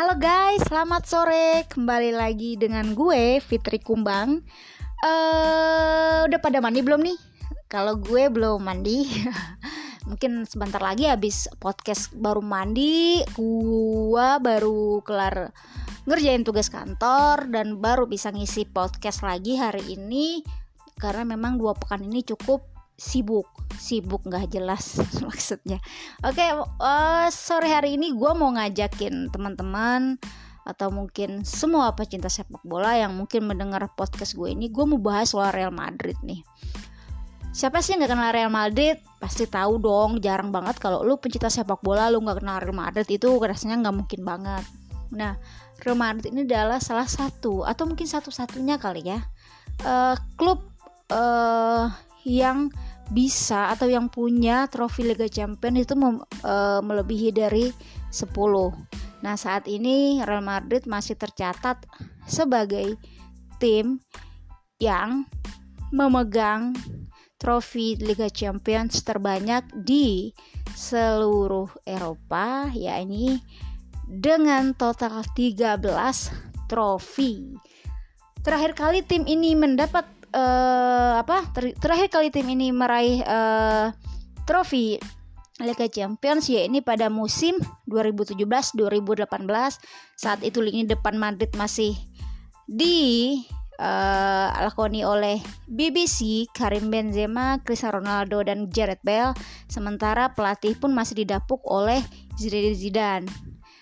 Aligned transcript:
Halo 0.00 0.16
guys, 0.16 0.64
selamat 0.64 1.04
sore. 1.04 1.68
Kembali 1.68 2.16
lagi 2.16 2.56
dengan 2.56 2.96
gue 2.96 3.36
Fitri 3.36 3.76
Kumbang. 3.76 4.40
uh, 5.04 6.24
udah 6.24 6.40
pada 6.40 6.56
mandi 6.64 6.80
belum 6.80 7.04
nih? 7.04 7.20
Kalau 7.68 8.00
gue 8.00 8.32
belum 8.32 8.64
mandi. 8.64 9.04
Mungkin 10.08 10.48
sebentar 10.48 10.80
lagi 10.80 11.04
habis 11.04 11.52
podcast 11.60 12.16
baru 12.16 12.40
mandi, 12.40 13.20
gue 13.28 14.28
baru 14.40 15.04
kelar 15.04 15.52
ngerjain 16.08 16.48
tugas 16.48 16.72
kantor 16.72 17.52
dan 17.52 17.76
baru 17.76 18.08
bisa 18.08 18.32
ngisi 18.32 18.72
podcast 18.72 19.20
lagi 19.20 19.60
hari 19.60 19.84
ini 19.84 20.40
karena 20.96 21.28
memang 21.28 21.60
dua 21.60 21.76
pekan 21.76 22.08
ini 22.08 22.24
cukup 22.24 22.69
sibuk 23.00 23.48
sibuk 23.80 24.20
nggak 24.28 24.52
jelas 24.52 25.00
maksudnya. 25.24 25.80
Oke 26.20 26.44
okay, 26.44 26.52
uh, 26.52 26.68
eh, 26.68 27.26
sore 27.32 27.72
hari 27.72 27.96
ini 27.96 28.12
gue 28.12 28.32
mau 28.36 28.52
ngajakin 28.52 29.32
teman-teman 29.32 30.20
atau 30.68 30.92
mungkin 30.92 31.40
semua 31.48 31.96
pecinta 31.96 32.28
sepak 32.28 32.60
bola 32.60 32.92
yang 32.92 33.16
mungkin 33.16 33.48
mendengar 33.48 33.80
podcast 33.96 34.36
gue 34.36 34.52
ini 34.52 34.68
gue 34.68 34.84
mau 34.84 35.00
bahas 35.00 35.32
soal 35.32 35.48
Real 35.56 35.72
Madrid 35.72 36.14
nih. 36.20 36.44
Siapa 37.50 37.82
sih 37.82 37.96
yang 37.96 38.06
gak 38.06 38.14
kenal 38.14 38.30
Real 38.30 38.52
Madrid? 38.52 39.00
Pasti 39.18 39.48
tahu 39.48 39.82
dong 39.82 40.22
jarang 40.22 40.54
banget 40.54 40.78
kalau 40.78 41.02
lu 41.02 41.16
pencinta 41.18 41.50
sepak 41.50 41.80
bola 41.80 42.12
lu 42.12 42.20
nggak 42.20 42.44
kenal 42.44 42.60
Real 42.60 42.76
Madrid 42.76 43.08
itu 43.08 43.26
rasanya 43.40 43.88
nggak 43.88 43.96
mungkin 43.96 44.20
banget. 44.22 44.64
Nah 45.16 45.40
Real 45.80 45.96
Madrid 45.96 46.36
ini 46.36 46.44
adalah 46.44 46.78
salah 46.84 47.08
satu 47.08 47.64
atau 47.64 47.88
mungkin 47.88 48.04
satu-satunya 48.04 48.76
kali 48.76 49.08
ya 49.08 49.24
uh, 49.88 50.14
klub 50.36 50.68
uh, 51.08 51.88
yang 52.28 52.68
bisa 53.10 53.74
atau 53.74 53.90
yang 53.90 54.06
punya 54.06 54.70
trofi 54.70 55.02
Liga 55.02 55.26
Champions 55.26 55.82
itu 55.82 55.94
mem, 55.98 56.22
e, 56.22 56.54
melebihi 56.82 57.34
dari 57.34 57.74
10. 58.10 58.70
Nah, 59.20 59.34
saat 59.36 59.66
ini 59.66 60.22
Real 60.22 60.42
Madrid 60.42 60.86
masih 60.86 61.18
tercatat 61.18 61.84
sebagai 62.24 62.96
tim 63.58 64.00
yang 64.80 65.28
memegang 65.92 66.72
trofi 67.36 67.98
Liga 67.98 68.30
Champions 68.30 69.02
terbanyak 69.02 69.66
di 69.74 70.30
seluruh 70.72 71.68
Eropa, 71.84 72.70
yakni 72.72 73.42
dengan 74.06 74.72
total 74.76 75.26
13 75.34 75.80
trofi. 76.70 77.58
Terakhir 78.40 78.72
kali 78.72 79.00
tim 79.04 79.28
ini 79.28 79.52
mendapat 79.52 80.19
uh, 80.34 81.20
apa 81.22 81.46
ter 81.54 81.74
terakhir 81.78 82.08
kali 82.10 82.28
tim 82.30 82.46
ini 82.50 82.70
meraih 82.70 83.22
uh, 83.22 83.94
trofi 84.46 84.98
Liga 85.60 85.86
Champions 85.92 86.48
ya 86.48 86.64
ini 86.64 86.80
pada 86.80 87.12
musim 87.12 87.60
2017-2018 87.92 89.28
saat 90.16 90.40
itu 90.40 90.58
lini 90.64 90.88
depan 90.88 91.20
Madrid 91.20 91.52
masih 91.52 91.92
di 92.64 93.36
uh, 93.76 94.48
lakoni 94.56 95.04
oleh 95.04 95.36
BBC, 95.68 96.48
Karim 96.56 96.88
Benzema, 96.88 97.60
Cristiano 97.60 98.00
Ronaldo 98.00 98.40
dan 98.40 98.72
Gareth 98.72 99.04
Bale 99.04 99.36
sementara 99.66 100.32
pelatih 100.32 100.76
pun 100.76 100.96
masih 100.96 101.24
didapuk 101.24 101.60
oleh 101.68 102.00
Zinedine 102.40 102.76
Zidane. 102.76 103.28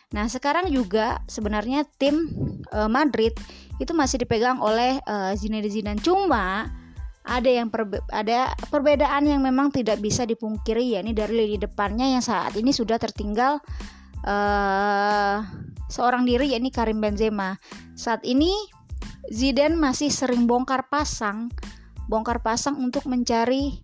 Nah, 0.09 0.25
sekarang 0.25 0.73
juga 0.73 1.21
sebenarnya 1.29 1.85
tim 2.01 2.33
uh, 2.73 2.89
Madrid 2.89 3.37
itu 3.79 3.95
masih 3.95 4.23
dipegang 4.23 4.59
oleh 4.59 4.99
uh, 5.07 5.33
Zinedine 5.35 5.71
Zidane. 5.71 6.01
Cuma 6.03 6.67
ada 7.29 7.51
yang 7.51 7.69
perbe 7.69 8.01
ada 8.09 8.53
perbedaan 8.73 9.29
yang 9.29 9.45
memang 9.45 9.69
tidak 9.69 10.01
bisa 10.01 10.25
dipungkiri 10.25 10.97
ya 10.97 11.05
ini 11.05 11.13
dari 11.13 11.45
lini 11.45 11.59
depannya 11.61 12.09
yang 12.09 12.25
saat 12.25 12.57
ini 12.57 12.73
sudah 12.73 12.97
tertinggal 12.97 13.61
uh, 14.25 15.45
seorang 15.93 16.25
diri 16.25 16.53
yakni 16.57 16.73
Karim 16.73 16.99
Benzema. 17.05 17.57
Saat 17.95 18.25
ini 18.25 18.51
Zidane 19.29 19.77
masih 19.77 20.09
sering 20.09 20.49
bongkar 20.49 20.89
pasang 20.89 21.53
bongkar 22.09 22.41
pasang 22.41 22.81
untuk 22.81 23.05
mencari 23.05 23.77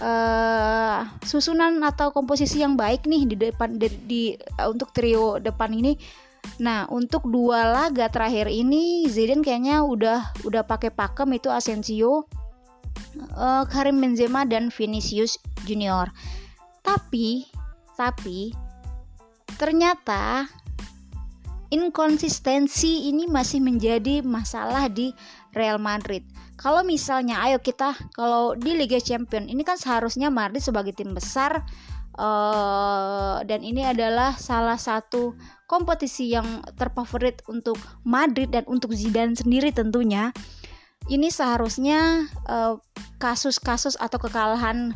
uh, 0.00 1.04
susunan 1.22 1.76
atau 1.84 2.10
komposisi 2.10 2.64
yang 2.64 2.74
baik 2.74 3.04
nih 3.04 3.28
di 3.28 3.36
depan 3.36 3.76
di, 3.76 3.88
di 4.08 4.22
uh, 4.58 4.72
untuk 4.72 4.90
trio 4.96 5.36
depan 5.38 5.70
ini 5.76 5.94
Nah, 6.56 6.88
untuk 6.88 7.28
dua 7.28 7.68
laga 7.68 8.08
terakhir 8.08 8.48
ini 8.48 9.04
Zidane 9.10 9.44
kayaknya 9.44 9.84
udah 9.84 10.32
udah 10.48 10.62
pakai 10.64 10.88
pakem 10.88 11.36
itu 11.36 11.52
Asensio, 11.52 12.24
uh, 13.36 13.64
Karim 13.68 14.00
Benzema 14.00 14.48
dan 14.48 14.72
Vinicius 14.72 15.36
Junior. 15.68 16.08
Tapi 16.80 17.44
tapi 17.96 18.52
ternyata 19.56 20.44
inkonsistensi 21.72 23.10
ini 23.10 23.26
masih 23.26 23.58
menjadi 23.64 24.22
masalah 24.22 24.86
di 24.86 25.10
Real 25.56 25.80
Madrid. 25.80 26.22
Kalau 26.56 26.80
misalnya 26.86 27.40
ayo 27.44 27.60
kita 27.60 27.92
kalau 28.16 28.56
di 28.56 28.76
Liga 28.76 28.96
Champions 28.96 29.50
ini 29.50 29.60
kan 29.60 29.76
seharusnya 29.76 30.32
Madrid 30.32 30.64
sebagai 30.64 30.96
tim 30.96 31.12
besar 31.12 31.64
uh, 32.16 33.44
dan 33.44 33.60
ini 33.60 33.84
adalah 33.84 34.36
salah 34.36 34.80
satu 34.80 35.36
kompetisi 35.66 36.30
yang 36.30 36.62
terfavorit 36.78 37.42
untuk 37.50 37.78
Madrid 38.06 38.50
dan 38.54 38.64
untuk 38.70 38.94
Zidane 38.94 39.34
sendiri 39.34 39.74
tentunya 39.74 40.30
ini 41.06 41.30
seharusnya 41.30 42.26
eh, 42.46 42.74
kasus-kasus 43.22 43.94
uh, 43.98 44.10
atau 44.10 44.18
kekalahan 44.18 44.90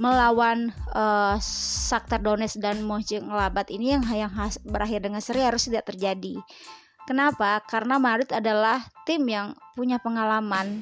melawan 0.00 0.72
uh, 0.96 1.36
Shakhtar 1.44 2.24
Donetsk 2.24 2.56
dan 2.64 2.80
Mönchengladbach 2.80 3.68
ini 3.68 3.92
yang 3.92 4.04
yang 4.08 4.32
berakhir 4.64 5.04
dengan 5.04 5.20
seri 5.20 5.44
harus 5.44 5.68
tidak 5.68 5.92
terjadi. 5.92 6.40
Kenapa? 7.04 7.60
Karena 7.68 8.00
Madrid 8.00 8.32
adalah 8.32 8.80
tim 9.04 9.28
yang 9.28 9.52
punya 9.76 10.00
pengalaman 10.00 10.80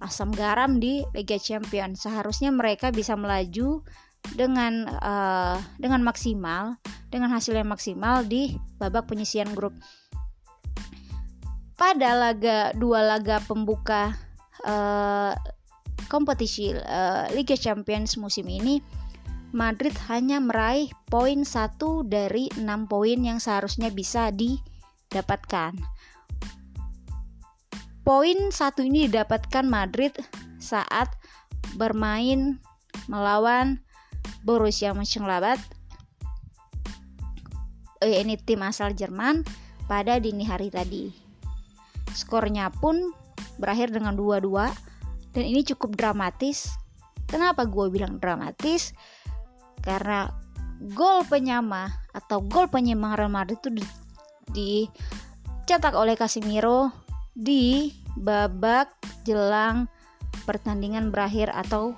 asam 0.00 0.32
garam 0.32 0.80
di 0.80 1.04
Liga 1.12 1.36
Champions. 1.36 2.08
Seharusnya 2.08 2.48
mereka 2.48 2.88
bisa 2.88 3.12
melaju 3.20 3.84
dengan 4.36 4.86
uh, 5.00 5.58
dengan 5.80 6.04
maksimal 6.04 6.78
dengan 7.08 7.32
hasil 7.32 7.56
yang 7.56 7.72
maksimal 7.72 8.24
di 8.24 8.56
babak 8.76 9.08
penyisian 9.08 9.50
grup. 9.56 9.72
Pada 11.78 12.14
laga 12.14 12.74
dua 12.74 13.06
laga 13.06 13.38
pembuka 13.46 14.12
uh, 14.66 15.32
kompetisi 16.10 16.74
uh, 16.74 17.30
Liga 17.32 17.54
Champions 17.54 18.18
musim 18.18 18.50
ini, 18.50 18.82
Madrid 19.54 19.94
hanya 20.10 20.42
meraih 20.42 20.90
poin 21.08 21.46
satu 21.46 22.04
dari 22.04 22.50
enam 22.58 22.84
poin 22.90 23.16
yang 23.22 23.38
seharusnya 23.38 23.88
bisa 23.94 24.34
didapatkan. 24.34 25.72
Poin 28.02 28.38
satu 28.48 28.82
ini 28.82 29.06
didapatkan 29.06 29.68
Madrid 29.68 30.16
saat 30.56 31.12
bermain 31.76 32.58
melawan 33.06 33.80
Borussia 34.42 34.94
Mönchengladbach 34.94 35.60
eh, 38.02 38.22
ini 38.22 38.38
tim 38.38 38.62
asal 38.62 38.94
Jerman 38.94 39.42
pada 39.90 40.20
dini 40.22 40.46
hari 40.46 40.70
tadi. 40.70 41.10
Skornya 42.14 42.70
pun 42.70 43.12
berakhir 43.58 43.90
dengan 43.90 44.14
2-2 44.14 45.34
dan 45.34 45.44
ini 45.44 45.62
cukup 45.66 45.94
dramatis. 45.98 46.70
Kenapa 47.28 47.68
gue 47.68 47.92
bilang 47.92 48.16
dramatis? 48.16 48.96
Karena 49.84 50.30
gol 50.94 51.26
penyama 51.26 51.90
atau 52.14 52.40
gol 52.40 52.70
penyeimbang 52.70 53.18
Real 53.18 53.32
Madrid 53.32 53.58
itu 53.58 53.70
dicetak 54.54 55.92
oleh 55.92 56.16
Casemiro 56.16 56.90
di 57.34 57.92
babak 58.18 58.94
jelang 59.22 59.86
pertandingan 60.48 61.12
berakhir 61.12 61.52
atau 61.52 61.92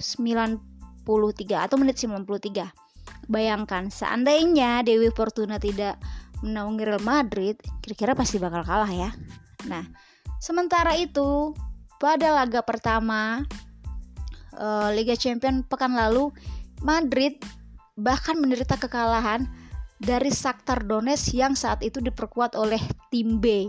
90 0.00 0.69
93 1.10 1.66
atau 1.66 1.76
menit 1.80 1.98
93. 1.98 2.70
Bayangkan 3.26 3.90
seandainya 3.90 4.86
Dewi 4.86 5.10
Fortuna 5.10 5.58
tidak 5.58 5.98
menaungi 6.40 6.82
Real 6.86 7.04
Madrid, 7.04 7.58
kira-kira 7.84 8.16
pasti 8.16 8.40
bakal 8.40 8.64
kalah 8.64 8.90
ya. 8.90 9.10
Nah, 9.68 9.84
sementara 10.40 10.96
itu 10.96 11.52
pada 12.00 12.32
laga 12.32 12.64
pertama 12.64 13.44
uh, 14.56 14.88
Liga 14.94 15.12
Champions 15.14 15.68
pekan 15.68 15.92
lalu 15.92 16.32
Madrid 16.80 17.36
bahkan 18.00 18.40
menderita 18.40 18.80
kekalahan 18.80 19.44
dari 20.00 20.32
Shakhtar 20.32 20.88
Donetsk 20.88 21.36
yang 21.36 21.52
saat 21.52 21.84
itu 21.84 22.00
diperkuat 22.00 22.56
oleh 22.56 22.80
tim 23.12 23.36
B. 23.36 23.68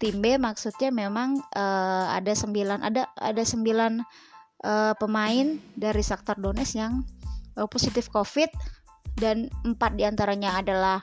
Tim 0.00 0.24
B 0.24 0.40
maksudnya 0.40 0.88
memang 0.88 1.44
uh, 1.52 2.06
ada 2.16 2.32
sembilan 2.32 2.80
ada 2.80 3.12
ada 3.20 3.44
sembilan 3.44 4.00
uh, 4.64 4.94
pemain 4.96 5.58
dari 5.76 6.02
Shakhtar 6.04 6.40
Donetsk 6.40 6.76
yang 6.76 7.04
uh, 7.56 7.68
positif 7.68 8.08
COVID 8.12 8.50
dan 9.18 9.52
empat 9.66 9.96
di 9.96 10.04
antaranya 10.06 10.60
adalah 10.60 10.98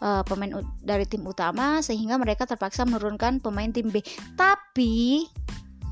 uh, 0.00 0.22
pemain 0.24 0.62
dari 0.80 1.04
tim 1.04 1.24
utama 1.26 1.82
sehingga 1.84 2.16
mereka 2.16 2.46
terpaksa 2.46 2.86
menurunkan 2.88 3.42
pemain 3.42 3.70
tim 3.70 3.90
B. 3.90 4.00
Tapi 4.38 5.24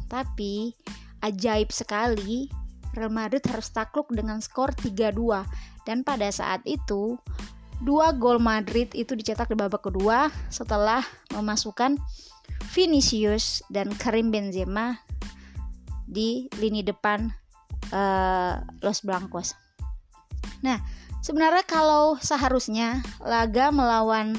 tapi 0.06 0.70
ajaib 1.26 1.74
sekali 1.74 2.46
Real 2.94 3.12
Madrid 3.12 3.44
harus 3.50 3.68
takluk 3.74 4.08
dengan 4.14 4.40
skor 4.40 4.72
3-2 4.72 5.44
dan 5.84 6.00
pada 6.06 6.30
saat 6.32 6.64
itu 6.64 7.18
dua 7.84 8.16
gol 8.16 8.40
Madrid 8.40 8.88
itu 8.96 9.12
dicetak 9.12 9.52
di 9.52 9.56
babak 9.58 9.84
kedua 9.84 10.32
setelah 10.48 11.04
memasukkan 11.36 12.00
Vinicius 12.72 13.60
dan 13.68 13.92
Karim 13.92 14.32
Benzema 14.32 14.96
di 16.06 16.46
lini 16.62 16.86
depan 16.86 17.28
uh, 17.90 18.62
Los 18.80 19.02
Blancos. 19.02 19.58
Nah, 20.62 20.78
sebenarnya 21.20 21.66
kalau 21.66 22.16
seharusnya 22.22 23.02
laga 23.20 23.74
melawan 23.74 24.38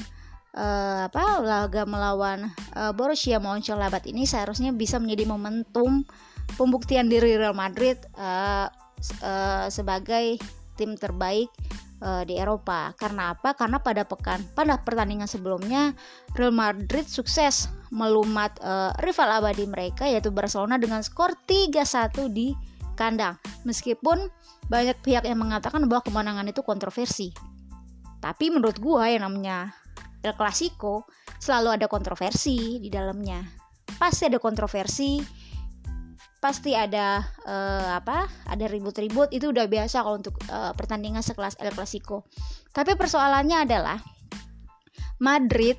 uh, 0.56 1.06
apa 1.06 1.44
laga 1.44 1.84
melawan 1.84 2.50
uh, 2.74 2.92
Borussia 2.96 3.38
Mönchengladbach 3.38 4.08
ini 4.08 4.24
seharusnya 4.24 4.72
bisa 4.72 4.96
menjadi 4.98 5.28
momentum 5.28 6.02
pembuktian 6.56 7.12
diri 7.12 7.36
Real 7.36 7.54
Madrid 7.54 8.00
uh, 8.16 8.72
uh, 9.20 9.66
sebagai 9.68 10.40
tim 10.80 10.96
terbaik 10.96 11.52
uh, 12.02 12.22
di 12.24 12.38
Eropa. 12.38 12.94
Karena 12.94 13.34
apa? 13.34 13.54
Karena 13.54 13.78
pada 13.82 14.06
pekan 14.06 14.42
pada 14.54 14.78
pertandingan 14.80 15.26
sebelumnya 15.26 15.94
Real 16.34 16.54
Madrid 16.54 17.06
sukses 17.06 17.70
melumat 17.88 18.58
uh, 18.60 18.92
rival 19.00 19.40
abadi 19.40 19.64
mereka 19.64 20.04
yaitu 20.04 20.28
Barcelona 20.28 20.76
dengan 20.76 21.00
skor 21.00 21.34
3-1 21.46 22.28
di 22.32 22.52
kandang. 22.98 23.38
Meskipun 23.62 24.28
banyak 24.68 24.98
pihak 25.00 25.24
yang 25.24 25.38
mengatakan 25.40 25.86
bahwa 25.86 26.02
kemenangan 26.04 26.46
itu 26.50 26.60
kontroversi. 26.66 27.30
Tapi 28.18 28.50
menurut 28.50 28.82
gua 28.82 29.06
yang 29.06 29.24
namanya 29.30 29.70
El 30.26 30.34
Clasico 30.34 31.06
selalu 31.38 31.78
ada 31.78 31.86
kontroversi 31.86 32.82
di 32.82 32.90
dalamnya. 32.90 33.46
Pasti 33.96 34.26
ada 34.26 34.42
kontroversi 34.42 35.22
pasti 36.38 36.74
ada 36.74 37.22
uh, 37.46 37.98
apa 37.98 38.30
ada 38.46 38.66
ribut-ribut. 38.70 39.30
Itu 39.34 39.50
udah 39.50 39.66
biasa 39.66 40.02
kalau 40.02 40.18
untuk 40.18 40.38
uh, 40.50 40.72
pertandingan 40.74 41.22
sekelas 41.22 41.58
El 41.58 41.74
Clasico. 41.74 42.26
Tapi 42.70 42.94
persoalannya 42.94 43.66
adalah 43.66 43.98
Madrid 45.18 45.78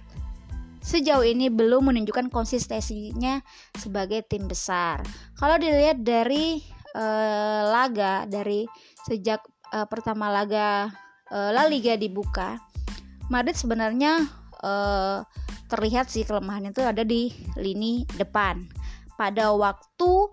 sejauh 0.79 1.23
ini 1.27 1.51
belum 1.51 1.91
menunjukkan 1.91 2.31
konsistensinya 2.31 3.39
sebagai 3.75 4.23
tim 4.27 4.47
besar. 4.47 5.03
Kalau 5.35 5.59
dilihat 5.59 6.03
dari 6.03 6.59
uh, 6.95 7.61
laga 7.67 8.27
dari 8.27 8.67
sejak 9.07 9.43
uh, 9.75 9.87
pertama 9.87 10.31
laga 10.31 10.89
uh, 11.31 11.49
La 11.51 11.67
Liga 11.67 11.95
dibuka 11.99 12.59
Madrid 13.29 13.53
sebenarnya 13.53 14.25
uh, 14.65 15.21
terlihat 15.69 16.09
sih 16.09 16.25
kelemahan 16.25 16.73
itu 16.73 16.81
ada 16.81 17.05
di 17.05 17.29
lini 17.55 18.03
depan. 18.17 18.65
Pada 19.13 19.53
waktu 19.53 20.31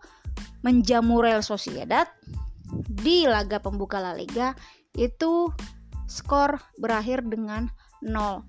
menjamu 0.67 1.23
Real 1.23 1.47
Sociedad 1.47 2.11
di 2.91 3.23
laga 3.23 3.63
pembuka 3.63 4.03
La 4.03 4.19
Liga 4.19 4.59
itu 4.99 5.55
skor 6.11 6.59
berakhir 6.83 7.23
dengan 7.23 7.71
0-0 8.03 8.43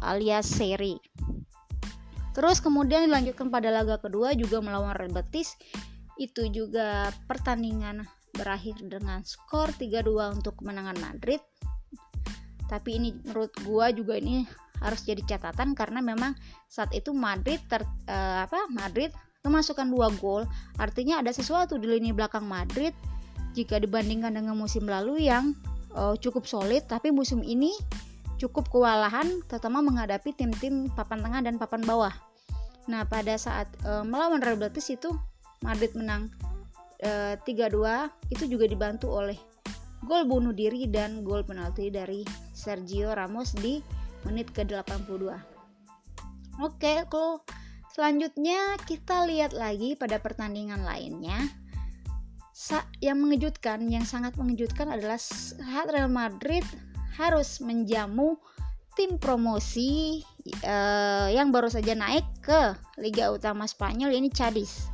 alias 0.00 0.48
seri. 0.48 0.96
Terus 2.32 2.64
kemudian 2.64 3.04
dilanjutkan 3.04 3.52
pada 3.52 3.68
laga 3.68 4.00
kedua 4.00 4.32
juga 4.32 4.64
melawan 4.64 4.96
Real 4.96 5.12
Betis 5.12 5.60
itu 6.16 6.48
juga 6.48 7.12
pertandingan 7.28 8.08
berakhir 8.32 8.80
dengan 8.80 9.20
skor 9.28 9.68
3-2 9.76 10.40
untuk 10.40 10.64
kemenangan 10.64 10.96
Madrid. 11.04 11.44
Tapi 12.64 12.96
ini 12.96 13.12
menurut 13.28 13.52
gua 13.64 13.92
juga 13.92 14.16
ini 14.16 14.48
harus 14.78 15.02
jadi 15.02 15.22
catatan 15.26 15.74
karena 15.74 15.98
memang 15.98 16.38
saat 16.70 16.94
itu 16.94 17.10
Madrid 17.10 17.58
ter, 17.66 17.82
uh, 17.82 18.46
apa 18.46 18.70
Madrid 18.70 19.10
memasukkan 19.46 19.86
dua 19.86 20.10
gol, 20.18 20.42
artinya 20.82 21.22
ada 21.22 21.30
sesuatu 21.30 21.78
di 21.78 21.86
lini 21.86 22.10
belakang 22.10 22.42
Madrid 22.42 22.90
jika 23.54 23.78
dibandingkan 23.78 24.34
dengan 24.34 24.58
musim 24.58 24.86
lalu 24.86 25.30
yang 25.30 25.54
uh, 25.94 26.18
cukup 26.18 26.46
solid, 26.46 26.82
tapi 26.90 27.14
musim 27.14 27.46
ini 27.46 27.74
cukup 28.38 28.70
kewalahan 28.70 29.42
terutama 29.50 29.82
menghadapi 29.82 30.30
tim-tim 30.34 30.90
papan 30.94 31.22
tengah 31.22 31.40
dan 31.42 31.54
papan 31.58 31.82
bawah. 31.82 32.14
Nah, 32.88 33.04
pada 33.04 33.34
saat 33.36 33.68
uh, 33.84 34.02
melawan 34.02 34.40
Real 34.40 34.58
Betis 34.58 34.88
itu 34.90 35.12
Madrid 35.62 35.92
menang 35.94 36.30
uh, 37.02 37.34
3-2 37.42 38.32
itu 38.32 38.44
juga 38.46 38.64
dibantu 38.66 39.10
oleh 39.10 39.36
gol 40.06 40.24
bunuh 40.30 40.54
diri 40.54 40.86
dan 40.86 41.26
gol 41.26 41.42
penalti 41.42 41.90
dari 41.90 42.22
Sergio 42.54 43.10
Ramos 43.10 43.54
di 43.58 43.82
menit 44.22 44.50
ke-82. 44.54 45.34
Oke, 46.58 47.06
kalau 47.06 47.42
Selanjutnya 47.98 48.78
kita 48.86 49.26
lihat 49.26 49.58
lagi 49.58 49.98
pada 49.98 50.22
pertandingan 50.22 50.86
lainnya. 50.86 51.50
Sa 52.54 52.86
yang 53.02 53.18
mengejutkan, 53.18 53.90
yang 53.90 54.06
sangat 54.06 54.38
mengejutkan 54.38 54.86
adalah 54.86 55.18
saat 55.18 55.90
Real 55.90 56.06
Madrid 56.06 56.62
harus 57.18 57.58
menjamu 57.58 58.38
tim 58.94 59.18
promosi 59.18 60.22
uh, 60.62 61.26
yang 61.26 61.50
baru 61.50 61.66
saja 61.66 61.98
naik 61.98 62.22
ke 62.38 62.78
Liga 63.02 63.34
Utama 63.34 63.66
Spanyol 63.66 64.14
ini 64.14 64.30
Cadiz. 64.30 64.86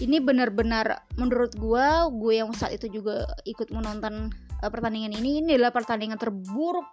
Ini 0.00 0.16
benar-benar 0.24 0.96
menurut 1.20 1.52
gue, 1.52 1.86
gue 2.16 2.32
yang 2.32 2.48
saat 2.56 2.80
itu 2.80 2.88
juga 2.88 3.28
ikut 3.44 3.68
menonton 3.68 4.32
uh, 4.64 4.70
pertandingan 4.72 5.12
ini, 5.20 5.44
ini 5.44 5.60
adalah 5.60 5.76
pertandingan 5.76 6.16
terburuk 6.16 6.88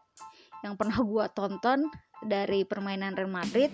yang 0.68 0.76
pernah 0.76 1.00
gue 1.00 1.24
tonton 1.32 1.88
dari 2.28 2.68
permainan 2.68 3.16
Real 3.16 3.32
Madrid 3.32 3.72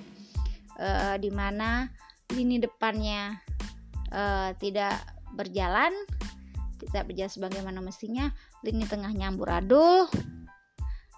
uh, 0.80 1.16
di 1.20 1.30
mana 1.30 1.92
lini 2.34 2.58
depannya 2.58 3.36
uh, 4.16 4.56
tidak 4.58 4.98
berjalan 5.36 5.92
tidak 6.80 7.12
berjalan 7.12 7.32
sebagaimana 7.32 7.80
mestinya 7.84 8.32
lini 8.64 8.88
tengahnya 8.88 9.30
amburadul 9.30 10.08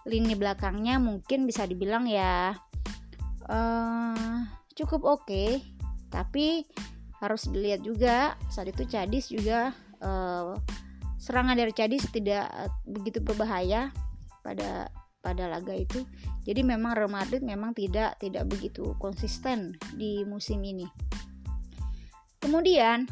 lini 0.09 0.33
belakangnya 0.33 0.97
mungkin 0.97 1.45
bisa 1.45 1.69
dibilang 1.69 2.09
ya 2.09 2.57
uh, 3.47 4.41
cukup 4.73 5.05
oke 5.05 5.23
okay, 5.29 5.61
tapi 6.09 6.65
harus 7.21 7.45
dilihat 7.45 7.85
juga 7.85 8.33
saat 8.49 8.73
itu 8.73 8.83
Cadis 8.89 9.29
juga 9.29 9.69
uh, 10.01 10.57
serangan 11.21 11.53
dari 11.53 11.69
Cadis 11.69 12.09
tidak 12.09 12.49
begitu 12.89 13.21
berbahaya 13.21 13.93
pada 14.41 14.89
pada 15.21 15.45
laga 15.45 15.77
itu. 15.77 16.01
Jadi 16.41 16.65
memang 16.65 16.97
Real 16.97 17.11
Madrid 17.11 17.45
memang 17.45 17.77
tidak 17.77 18.17
tidak 18.17 18.49
begitu 18.49 18.97
konsisten 18.97 19.77
di 19.93 20.25
musim 20.25 20.61
ini. 20.65 20.89
Kemudian 22.41 23.05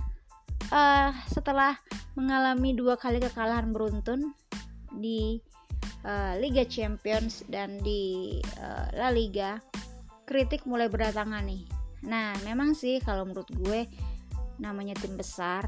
uh, 0.73 1.13
setelah 1.29 1.77
mengalami 2.17 2.73
dua 2.73 2.97
kali 2.97 3.21
kekalahan 3.21 3.69
beruntun 3.69 4.33
di 4.97 5.37
uh, 6.01 6.33
Liga 6.41 6.65
Champions 6.65 7.45
dan 7.45 7.77
di 7.85 8.35
uh, 8.57 8.89
La 8.97 9.13
Liga, 9.13 9.61
kritik 10.25 10.65
mulai 10.65 10.89
berdatangan 10.89 11.45
nih. 11.45 11.63
Nah, 12.09 12.33
memang 12.47 12.73
sih 12.73 12.97
kalau 13.03 13.27
menurut 13.29 13.49
gue 13.53 13.85
namanya 14.57 14.97
tim 14.97 15.13
besar, 15.13 15.61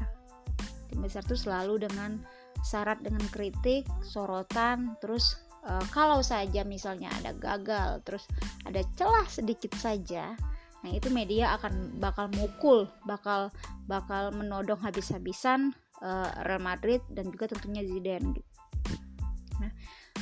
tim 0.90 0.98
besar 0.98 1.22
tuh 1.22 1.38
selalu 1.38 1.86
dengan 1.86 2.18
syarat 2.66 2.98
dengan 3.04 3.22
kritik, 3.30 3.86
sorotan, 4.02 4.98
terus 4.98 5.38
uh, 5.66 5.84
kalau 5.90 6.20
saja 6.20 6.62
misalnya 6.66 7.10
ada 7.22 7.34
gagal 7.34 8.02
terus 8.06 8.24
ada 8.66 8.82
celah 8.98 9.26
sedikit 9.26 9.74
saja 9.78 10.34
nah 10.82 10.90
itu 10.90 11.14
media 11.14 11.54
akan 11.58 12.02
bakal 12.02 12.26
mukul 12.34 12.90
bakal 13.06 13.54
bakal 13.86 14.34
menodong 14.34 14.82
habis-habisan 14.82 15.70
uh, 16.02 16.28
Real 16.42 16.62
Madrid 16.62 17.00
dan 17.14 17.30
juga 17.30 17.54
tentunya 17.54 17.86
Zidane 17.86 18.34
gitu. 18.34 18.50
Nah, 19.62 19.70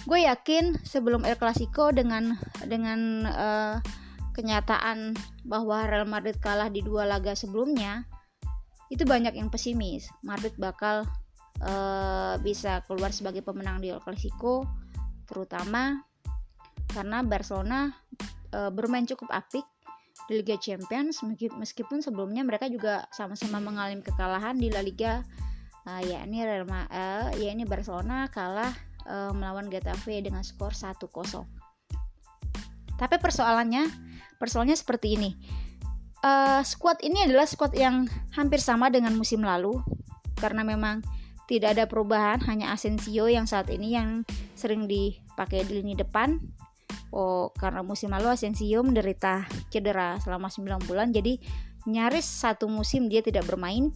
gue 0.05 0.21
yakin 0.29 0.77
sebelum 0.85 1.25
El 1.25 1.41
Clasico 1.41 1.89
dengan 1.97 2.37
dengan 2.69 3.25
uh, 3.25 3.77
kenyataan 4.37 5.17
bahwa 5.49 5.89
Real 5.89 6.05
Madrid 6.05 6.37
kalah 6.39 6.69
di 6.69 6.85
dua 6.85 7.09
laga 7.09 7.33
sebelumnya 7.33 8.05
itu 8.93 9.07
banyak 9.07 9.39
yang 9.39 9.49
pesimis 9.49 10.11
Madrid 10.21 10.53
bakal 10.61 11.09
uh, 11.65 12.37
bisa 12.45 12.85
keluar 12.85 13.15
sebagai 13.15 13.41
pemenang 13.41 13.81
di 13.81 13.89
El 13.89 14.03
Clasico 14.05 14.69
terutama 15.31 16.03
karena 16.91 17.23
Barcelona 17.23 17.95
e, 18.51 18.67
bermain 18.75 19.07
cukup 19.07 19.31
apik 19.31 19.63
di 20.27 20.43
Liga 20.43 20.59
Champions 20.59 21.23
meskipun 21.55 22.03
sebelumnya 22.03 22.43
mereka 22.43 22.67
juga 22.67 23.07
sama-sama 23.15 23.63
mengalami 23.63 24.03
kekalahan 24.03 24.59
di 24.59 24.69
La 24.71 24.83
Liga 24.83 25.23
uh, 25.87 26.03
yakni 26.05 26.45
Real 26.45 26.67
uh, 26.69 27.31
yakni 27.37 27.65
Barcelona 27.65 28.29
kalah 28.29 28.73
uh, 29.09 29.33
melawan 29.33 29.71
Getafe 29.73 30.21
dengan 30.21 30.45
skor 30.45 30.75
1-0. 30.75 31.09
Tapi 32.95 33.17
persoalannya 33.17 33.89
persoalannya 34.37 34.77
seperti 34.77 35.17
ini. 35.17 35.31
Uh, 36.21 36.61
squad 36.69 37.01
ini 37.01 37.25
adalah 37.25 37.49
squad 37.49 37.73
yang 37.73 38.05
hampir 38.37 38.61
sama 38.61 38.93
dengan 38.93 39.17
musim 39.17 39.41
lalu 39.41 39.81
karena 40.37 40.61
memang 40.61 41.01
tidak 41.51 41.75
ada 41.75 41.85
perubahan, 41.91 42.39
hanya 42.47 42.71
Asensio 42.71 43.27
yang 43.27 43.43
saat 43.43 43.67
ini 43.75 43.99
yang 43.99 44.23
sering 44.55 44.87
dipakai 44.87 45.67
di 45.67 45.83
lini 45.83 45.99
depan. 45.99 46.39
Oh, 47.11 47.51
karena 47.59 47.83
musim 47.83 48.15
lalu 48.15 48.31
Asensio 48.31 48.87
menderita 48.87 49.51
cedera 49.67 50.15
selama 50.23 50.47
9 50.47 50.87
bulan, 50.87 51.11
jadi 51.11 51.43
nyaris 51.91 52.23
satu 52.23 52.71
musim 52.71 53.11
dia 53.11 53.19
tidak 53.19 53.51
bermain. 53.51 53.91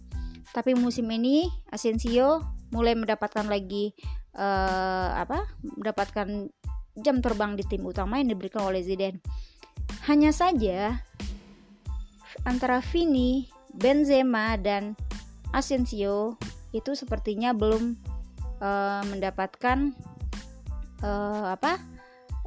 Tapi 0.51 0.75
musim 0.75 1.07
ini 1.15 1.47
Asensio 1.71 2.43
mulai 2.75 2.99
mendapatkan 2.99 3.47
lagi 3.47 3.95
uh, 4.35 5.15
apa? 5.15 5.47
mendapatkan 5.63 6.51
jam 6.99 7.23
terbang 7.23 7.55
di 7.55 7.63
tim 7.71 7.87
utama 7.87 8.19
yang 8.19 8.35
diberikan 8.35 8.67
oleh 8.67 8.83
Zidane. 8.83 9.23
Hanya 10.11 10.35
saja 10.35 11.07
antara 12.43 12.83
Vini, 12.83 13.47
Benzema 13.71 14.59
dan 14.59 14.99
Asensio 15.55 16.35
itu 16.75 16.99
sepertinya 16.99 17.55
belum 17.55 17.95
uh, 18.59 19.03
mendapatkan 19.07 19.95
uh, 21.07 21.55
apa 21.55 21.79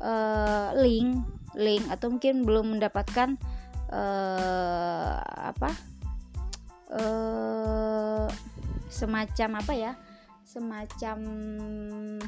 uh, 0.03 0.75
link 0.75 1.23
link 1.55 1.83
atau 1.87 2.11
mungkin 2.11 2.43
belum 2.43 2.77
mendapatkan 2.77 3.39
uh, 3.89 5.17
apa 5.23 5.71
uh, 6.91 8.27
semacam 8.91 9.49
apa 9.63 9.73
ya 9.73 9.91
semacam 10.43 11.17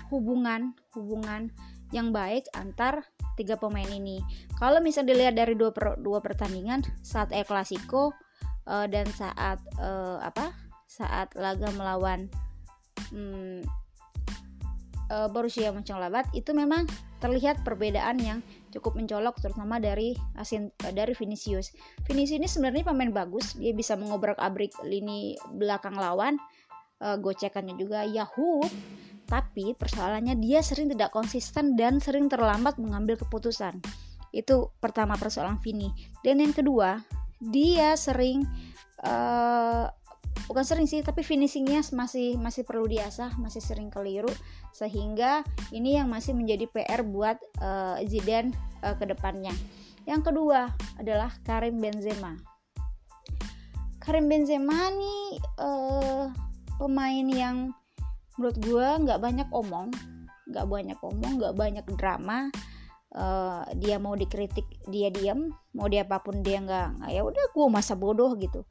hubungan 0.08 0.72
hubungan 0.96 1.52
yang 1.90 2.14
baik 2.14 2.46
antar 2.54 3.02
tiga 3.34 3.56
pemain 3.56 3.88
ini. 3.88 4.20
Kalau 4.60 4.84
misalnya 4.84 5.16
dilihat 5.16 5.36
dari 5.40 5.56
dua 5.56 5.72
per, 5.72 5.96
dua 6.04 6.20
pertandingan 6.20 6.84
saat 7.00 7.32
El 7.32 7.48
Clasico 7.48 8.12
uh, 8.68 8.86
dan 8.86 9.08
saat 9.16 9.64
uh, 9.80 10.20
apa 10.20 10.69
saat 11.00 11.32
laga 11.40 11.72
melawan 11.80 12.28
um, 13.16 13.64
uh, 15.08 15.28
Borussia 15.32 15.72
Mönchengladbach 15.72 16.28
itu 16.36 16.52
memang 16.52 16.86
terlihat 17.20 17.64
perbedaan 17.64 18.20
yang 18.20 18.40
cukup 18.72 18.96
mencolok 18.96 19.40
terutama 19.40 19.80
dari 19.80 20.16
asin 20.36 20.72
uh, 20.84 20.94
dari 20.94 21.16
Vinicius. 21.16 21.72
Vinicius 22.04 22.40
ini 22.40 22.48
sebenarnya 22.48 22.92
pemain 22.92 23.12
bagus, 23.12 23.56
dia 23.56 23.72
bisa 23.72 23.96
mengobrak-abrik 23.96 24.76
lini 24.84 25.36
belakang 25.56 25.96
lawan, 25.96 26.36
uh, 27.04 27.16
gocekannya 27.16 27.76
juga 27.76 28.04
Yahoo. 28.04 28.64
Tapi 29.30 29.78
persoalannya 29.78 30.42
dia 30.42 30.66
sering 30.66 30.90
tidak 30.90 31.14
konsisten 31.14 31.78
dan 31.78 32.02
sering 32.02 32.26
terlambat 32.26 32.82
mengambil 32.82 33.14
keputusan. 33.14 33.78
Itu 34.34 34.74
pertama 34.82 35.22
persoalan 35.22 35.62
Vini. 35.62 35.94
Dan 36.26 36.42
yang 36.42 36.50
kedua, 36.50 36.98
dia 37.38 37.94
sering 37.94 38.42
uh, 39.06 39.86
bukan 40.48 40.64
sering 40.64 40.88
sih 40.88 41.04
tapi 41.04 41.26
finishingnya 41.26 41.84
masih 41.92 42.40
masih 42.40 42.64
perlu 42.64 42.86
diasah 42.88 43.36
masih 43.42 43.60
sering 43.60 43.92
keliru. 43.92 44.30
Sehingga 44.72 45.44
ini 45.74 46.00
yang 46.00 46.08
masih 46.08 46.38
menjadi 46.38 46.70
PR 46.72 47.02
buat 47.04 47.42
uh, 47.60 48.00
Zidane 48.08 48.54
uh, 48.86 48.96
ke 48.96 49.10
depannya. 49.10 49.52
Yang 50.08 50.32
kedua 50.32 50.72
adalah 50.96 51.34
Karim 51.44 51.82
Benzema. 51.82 52.38
Karim 54.00 54.32
Benzema 54.32 54.90
nih 54.94 55.22
uh, 55.60 56.32
pemain 56.80 57.28
yang 57.28 57.76
menurut 58.40 58.58
gue 58.64 58.88
nggak 59.04 59.20
banyak 59.20 59.50
omong 59.52 59.92
nggak 60.50 60.66
banyak 60.66 61.00
omong 61.04 61.34
nggak 61.38 61.56
banyak 61.60 61.86
drama 62.00 62.48
uh, 63.16 63.66
dia 63.78 63.98
mau 63.98 64.14
dikritik 64.14 64.66
dia 64.90 65.10
diam 65.10 65.54
mau 65.74 65.90
dia 65.90 66.06
apa 66.06 66.22
pun 66.22 66.42
dia 66.46 66.62
nggak 66.62 67.10
ya 67.10 67.22
udah 67.26 67.46
gue 67.54 67.66
masa 67.70 67.98
bodoh 67.98 68.34
gitu. 68.38 68.66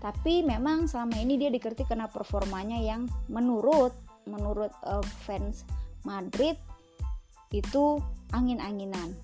Tapi 0.00 0.44
memang 0.44 0.84
selama 0.84 1.16
ini 1.16 1.40
dia 1.40 1.48
dikritik 1.48 1.88
karena 1.88 2.08
performanya 2.08 2.76
yang 2.76 3.08
menurut 3.28 3.92
menurut 4.28 4.72
uh, 4.84 5.04
fans 5.24 5.64
Madrid 6.04 6.56
itu 7.52 8.00
angin-anginan. 8.32 9.16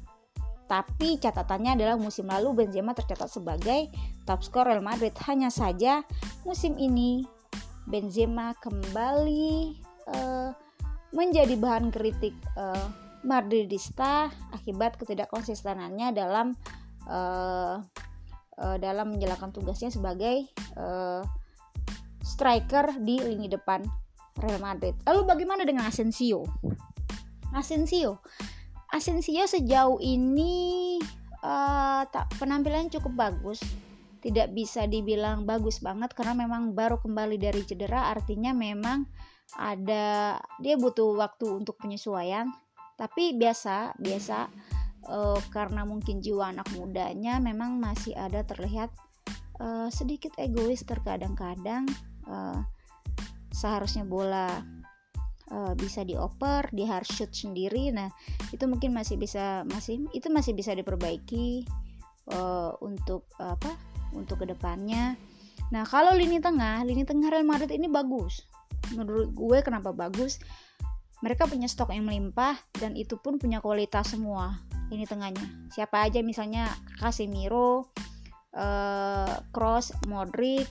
Tapi 0.70 1.18
catatannya 1.18 1.74
adalah 1.74 1.98
musim 1.98 2.30
lalu 2.30 2.62
Benzema 2.62 2.94
tercatat 2.94 3.26
sebagai 3.26 3.90
top 4.22 4.40
skor 4.46 4.70
Real 4.70 4.80
Madrid. 4.80 5.10
Hanya 5.26 5.50
saja 5.50 6.06
musim 6.46 6.78
ini 6.78 7.26
Benzema 7.90 8.54
kembali 8.62 9.74
uh, 10.14 10.54
menjadi 11.10 11.58
bahan 11.58 11.90
kritik 11.90 12.32
uh, 12.54 13.09
Madridista 13.20 14.32
akibat 14.52 14.96
ketidakkonsistenannya 14.96 16.16
dalam 16.16 16.56
uh, 17.04 17.76
uh, 18.56 18.76
dalam 18.80 19.12
menjalankan 19.12 19.52
tugasnya 19.52 19.92
sebagai 19.92 20.48
uh, 20.76 21.20
striker 22.24 22.96
di 23.00 23.20
lini 23.20 23.48
depan 23.48 23.84
Real 24.40 24.60
Madrid. 24.62 24.96
Lalu 25.04 25.20
bagaimana 25.28 25.62
dengan 25.68 25.88
Asensio? 25.88 26.46
Asensio, 27.50 28.22
Asensio 28.94 29.42
sejauh 29.44 29.98
ini 30.00 30.96
uh, 31.42 32.06
tak 32.08 32.30
penampilan 32.38 32.88
cukup 32.88 33.12
bagus. 33.28 33.60
Tidak 34.20 34.52
bisa 34.52 34.84
dibilang 34.84 35.48
bagus 35.48 35.80
banget 35.80 36.12
karena 36.12 36.36
memang 36.36 36.76
baru 36.76 37.00
kembali 37.00 37.40
dari 37.40 37.64
cedera, 37.64 38.12
artinya 38.12 38.52
memang 38.52 39.08
ada 39.56 40.38
dia 40.60 40.76
butuh 40.76 41.16
waktu 41.16 41.48
untuk 41.48 41.80
penyesuaian 41.80 42.52
tapi 43.00 43.32
biasa 43.32 43.96
biasa 43.96 44.52
uh, 45.08 45.40
karena 45.48 45.88
mungkin 45.88 46.20
jiwa 46.20 46.52
anak 46.52 46.68
mudanya 46.76 47.40
memang 47.40 47.80
masih 47.80 48.12
ada 48.12 48.44
terlihat 48.44 48.92
uh, 49.56 49.88
sedikit 49.88 50.36
egois 50.36 50.84
terkadang-kadang 50.84 51.88
uh, 52.28 52.60
seharusnya 53.48 54.04
bola 54.04 54.60
uh, 55.48 55.72
bisa 55.72 56.04
dioper 56.04 56.68
dia 56.76 57.00
harus 57.00 57.08
shoot 57.08 57.32
sendiri. 57.32 57.88
Nah 57.88 58.08
itu 58.52 58.64
mungkin 58.68 58.92
masih 58.92 59.16
bisa 59.16 59.64
masih 59.68 60.04
itu 60.12 60.28
masih 60.28 60.52
bisa 60.52 60.76
diperbaiki 60.76 61.64
uh, 62.36 62.76
untuk 62.84 63.24
uh, 63.40 63.56
apa 63.56 63.74
untuk 64.12 64.44
ke 64.44 64.46
depannya. 64.48 65.16
Nah 65.72 65.88
kalau 65.88 66.12
lini 66.16 66.36
tengah 66.38 66.82
lini 66.84 67.08
tengah 67.08 67.32
Real 67.32 67.46
Madrid 67.46 67.72
ini 67.72 67.88
bagus. 67.88 68.44
Menurut 68.96 69.30
gue 69.36 69.58
kenapa 69.60 69.92
bagus 69.92 70.40
mereka 71.20 71.44
punya 71.44 71.68
stok 71.68 71.92
yang 71.92 72.08
melimpah 72.08 72.56
dan 72.80 72.96
itu 72.96 73.20
pun 73.20 73.36
punya 73.36 73.60
kualitas 73.60 74.16
semua. 74.16 74.56
Ini 74.90 75.04
tengahnya. 75.06 75.70
Siapa 75.70 76.08
aja 76.08 76.24
misalnya 76.24 76.72
Casemiro 76.98 77.92
uh, 78.56 79.34
Cross 79.54 79.94
Modric 80.08 80.66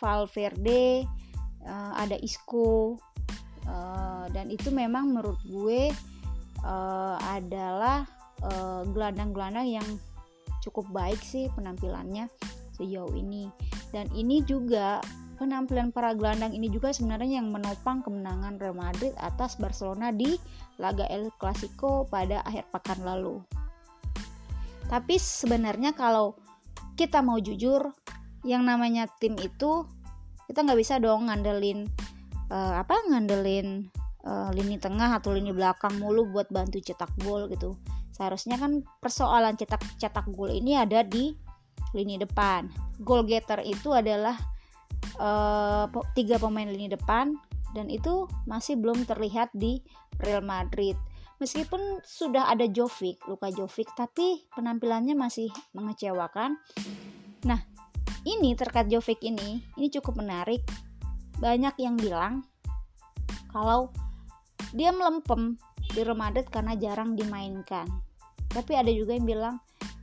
Valverde 0.00 1.04
uh, 1.68 1.92
ada 1.94 2.16
Isco 2.18 2.96
uh, 3.68 4.26
dan 4.32 4.48
itu 4.48 4.72
memang 4.72 5.12
menurut 5.12 5.38
gue 5.46 5.92
uh, 6.64 7.16
adalah 7.20 8.04
gelandang-gelandang 8.96 9.68
uh, 9.68 9.74
yang 9.76 9.88
cukup 10.64 10.88
baik 10.96 11.20
sih 11.20 11.52
penampilannya 11.52 12.24
sejauh 12.72 13.12
ini. 13.12 13.52
Dan 13.92 14.08
ini 14.16 14.40
juga 14.48 15.04
penampilan 15.40 15.88
para 15.88 16.12
gelandang 16.12 16.52
ini 16.52 16.68
juga 16.68 16.92
sebenarnya 16.92 17.40
yang 17.40 17.48
menopang 17.48 18.04
kemenangan 18.04 18.60
Real 18.60 18.76
Madrid 18.76 19.16
atas 19.16 19.56
Barcelona 19.56 20.12
di 20.12 20.36
laga 20.76 21.08
El 21.08 21.32
Clasico 21.40 22.04
pada 22.04 22.44
akhir 22.44 22.68
pekan 22.68 23.00
lalu. 23.00 23.40
Tapi 24.92 25.16
sebenarnya 25.16 25.96
kalau 25.96 26.36
kita 27.00 27.24
mau 27.24 27.40
jujur, 27.40 27.88
yang 28.44 28.68
namanya 28.68 29.08
tim 29.16 29.40
itu 29.40 29.88
kita 30.44 30.60
nggak 30.60 30.80
bisa 30.80 31.00
dong 31.00 31.32
ngandelin 31.32 31.88
uh, 32.52 32.82
apa 32.82 33.00
ngandelin 33.08 33.88
uh, 34.28 34.52
lini 34.52 34.76
tengah 34.76 35.16
atau 35.16 35.32
lini 35.32 35.56
belakang 35.56 35.96
mulu 35.96 36.28
buat 36.28 36.52
bantu 36.52 36.84
cetak 36.84 37.08
gol 37.24 37.48
gitu. 37.48 37.80
Seharusnya 38.12 38.60
kan 38.60 38.84
persoalan 39.00 39.56
cetak 39.56 39.80
cetak 39.96 40.28
gol 40.36 40.52
ini 40.52 40.76
ada 40.76 41.00
di 41.00 41.32
lini 41.96 42.20
depan. 42.20 42.68
Goal 43.00 43.24
getter 43.24 43.64
itu 43.64 43.94
adalah 43.96 44.36
uh, 45.20 45.86
tiga 46.16 46.36
pemain 46.40 46.68
lini 46.68 46.90
depan 46.90 47.36
dan 47.74 47.86
itu 47.86 48.26
masih 48.46 48.78
belum 48.78 49.06
terlihat 49.06 49.50
di 49.54 49.78
Real 50.22 50.42
Madrid. 50.42 50.98
Meskipun 51.40 52.04
sudah 52.04 52.52
ada 52.52 52.68
Jovic, 52.68 53.16
Luka 53.24 53.48
Jovic, 53.48 53.88
tapi 53.96 54.44
penampilannya 54.52 55.16
masih 55.16 55.48
mengecewakan. 55.72 56.60
Nah, 57.48 57.60
ini 58.28 58.52
terkait 58.52 58.92
Jovic 58.92 59.24
ini, 59.24 59.64
ini 59.80 59.88
cukup 59.88 60.20
menarik. 60.20 60.60
Banyak 61.40 61.80
yang 61.80 61.96
bilang 61.96 62.44
kalau 63.48 63.88
dia 64.76 64.92
melempem 64.92 65.56
di 65.80 66.04
Real 66.04 66.18
Madrid 66.18 66.44
karena 66.52 66.76
jarang 66.76 67.16
dimainkan. 67.16 67.88
Tapi 68.52 68.76
ada 68.76 68.92
juga 68.92 69.16
yang 69.16 69.24
bilang 69.24 69.56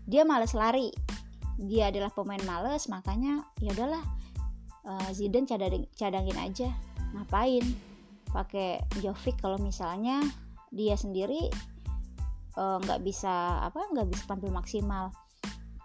dia 0.09 0.25
males 0.25 0.57
lari. 0.57 0.89
Dia 1.61 1.93
adalah 1.93 2.09
pemain 2.09 2.41
males, 2.49 2.89
makanya 2.89 3.45
ya 3.61 3.77
udahlah 3.77 4.01
uh, 4.87 5.09
Zidane 5.11 5.45
cadangin, 5.45 5.83
cadangin 5.93 6.37
aja. 6.39 6.69
Ngapain? 7.13 7.63
Pakai 8.31 8.83
Jovic 9.03 9.39
kalau 9.39 9.59
misalnya 9.59 10.19
dia 10.67 10.99
sendiri 10.99 11.47
eh, 12.59 12.77
nggak 12.83 12.99
uh, 12.99 13.03
bisa 13.03 13.63
apa 13.63 13.87
nggak 13.87 14.07
bisa 14.11 14.23
tampil 14.27 14.51
maksimal. 14.51 15.15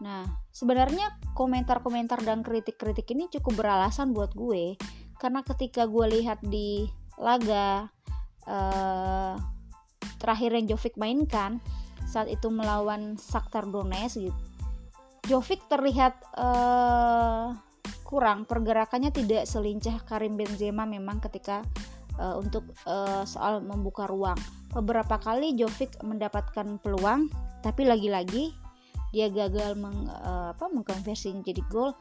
Nah 0.02 0.26
sebenarnya 0.50 1.22
komentar-komentar 1.38 2.18
dan 2.26 2.42
kritik-kritik 2.42 3.06
ini 3.14 3.30
cukup 3.30 3.62
beralasan 3.62 4.10
buat 4.10 4.34
gue. 4.34 4.74
Karena 5.22 5.46
ketika 5.46 5.86
gue 5.86 6.18
lihat 6.18 6.42
di 6.42 6.90
laga 7.14 7.86
uh, 8.50 9.38
terakhir 10.18 10.58
yang 10.58 10.66
Jovic 10.74 10.98
mainkan 10.98 11.62
saat 12.10 12.26
itu 12.26 12.50
melawan 12.50 13.14
Shakhtar 13.14 13.70
Donetsk 13.70 14.18
gitu 14.18 14.42
Jovic 15.30 15.62
terlihat 15.70 16.18
uh, 16.34 17.54
kurang 18.12 18.44
pergerakannya 18.44 19.08
tidak 19.08 19.48
selincah 19.48 20.04
Karim 20.04 20.36
Benzema 20.36 20.84
memang 20.84 21.16
ketika 21.24 21.64
uh, 22.20 22.36
untuk 22.36 22.68
uh, 22.84 23.24
soal 23.24 23.64
membuka 23.64 24.04
ruang. 24.04 24.36
Beberapa 24.76 25.16
kali 25.16 25.56
Jovic 25.56 25.96
mendapatkan 26.04 26.76
peluang 26.84 27.32
tapi 27.64 27.88
lagi-lagi 27.88 28.52
dia 29.16 29.32
gagal 29.32 29.80
meng, 29.80 30.12
uh, 30.12 30.52
apa 30.52 30.68
mengkonversi 30.68 31.32
jadi 31.40 31.64
gol. 31.72 31.96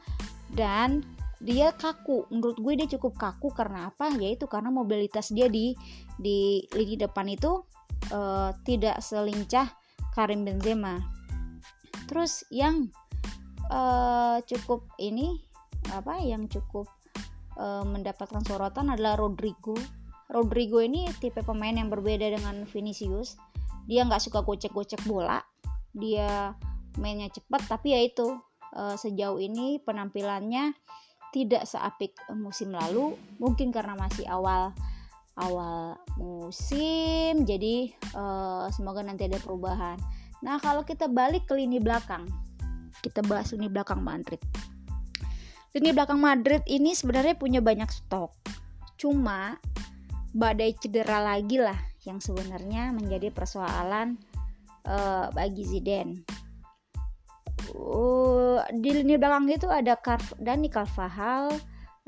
Dan 0.52 1.00
dia 1.40 1.72
kaku. 1.72 2.28
Menurut 2.28 2.60
gue 2.60 2.72
dia 2.76 2.88
cukup 2.92 3.16
kaku 3.16 3.48
karena 3.56 3.88
apa? 3.88 4.12
Yaitu 4.20 4.44
karena 4.44 4.68
mobilitas 4.68 5.32
dia 5.32 5.48
di 5.48 5.72
di 6.20 6.64
lini 6.76 7.00
depan 7.00 7.24
itu 7.32 7.64
uh, 8.12 8.52
tidak 8.68 9.00
selincah 9.00 9.72
Karim 10.12 10.44
Benzema. 10.44 11.00
Terus 12.04 12.44
yang 12.52 12.92
uh, 13.72 14.44
cukup 14.44 14.84
ini 15.00 15.51
apa 15.90 16.22
yang 16.22 16.46
cukup 16.46 16.86
uh, 17.58 17.82
mendapatkan 17.82 18.44
sorotan 18.46 18.92
adalah 18.92 19.18
Rodrigo. 19.18 19.74
Rodrigo 20.32 20.80
ini 20.80 21.10
tipe 21.18 21.42
pemain 21.44 21.74
yang 21.74 21.90
berbeda 21.90 22.30
dengan 22.32 22.64
Vinicius. 22.68 23.36
Dia 23.90 24.06
nggak 24.06 24.22
suka 24.22 24.46
gocek-gocek 24.46 25.02
bola. 25.04 25.42
Dia 25.92 26.54
mainnya 27.02 27.28
cepat 27.28 27.66
tapi 27.66 27.92
ya 27.92 28.00
itu 28.00 28.38
uh, 28.76 28.96
sejauh 28.96 29.42
ini 29.42 29.82
penampilannya 29.82 30.72
tidak 31.34 31.66
seapik 31.68 32.16
musim 32.32 32.72
lalu. 32.72 33.18
Mungkin 33.42 33.74
karena 33.74 33.98
masih 33.98 34.24
awal 34.30 34.72
awal 35.40 35.96
musim 36.20 37.48
jadi 37.48 37.88
uh, 38.12 38.68
semoga 38.72 39.00
nanti 39.00 39.26
ada 39.28 39.40
perubahan. 39.40 39.96
Nah 40.44 40.60
kalau 40.60 40.84
kita 40.84 41.08
balik 41.08 41.48
ke 41.48 41.56
lini 41.56 41.80
belakang 41.80 42.28
kita 43.02 43.20
bahas 43.26 43.50
lini 43.52 43.66
belakang 43.66 44.00
Madrid 44.00 44.38
lini 45.72 45.90
belakang 45.92 46.20
Madrid 46.20 46.62
ini 46.68 46.92
sebenarnya 46.92 47.36
punya 47.36 47.60
banyak 47.64 47.88
stok 47.88 48.32
cuma 49.00 49.56
badai 50.32 50.76
cedera 50.78 51.20
lagi 51.20 51.60
lah 51.60 51.76
yang 52.04 52.18
sebenarnya 52.18 52.92
menjadi 52.92 53.32
persoalan 53.32 54.16
uh, 54.88 55.28
bagi 55.32 55.64
Zidane 55.64 56.42
uh, 57.76 58.60
di 58.72 58.90
lini 58.92 59.16
belakang 59.16 59.48
itu 59.48 59.68
ada 59.68 59.96
Carv 59.98 60.22
Dani 60.38 60.68
Carvajal, 60.68 61.52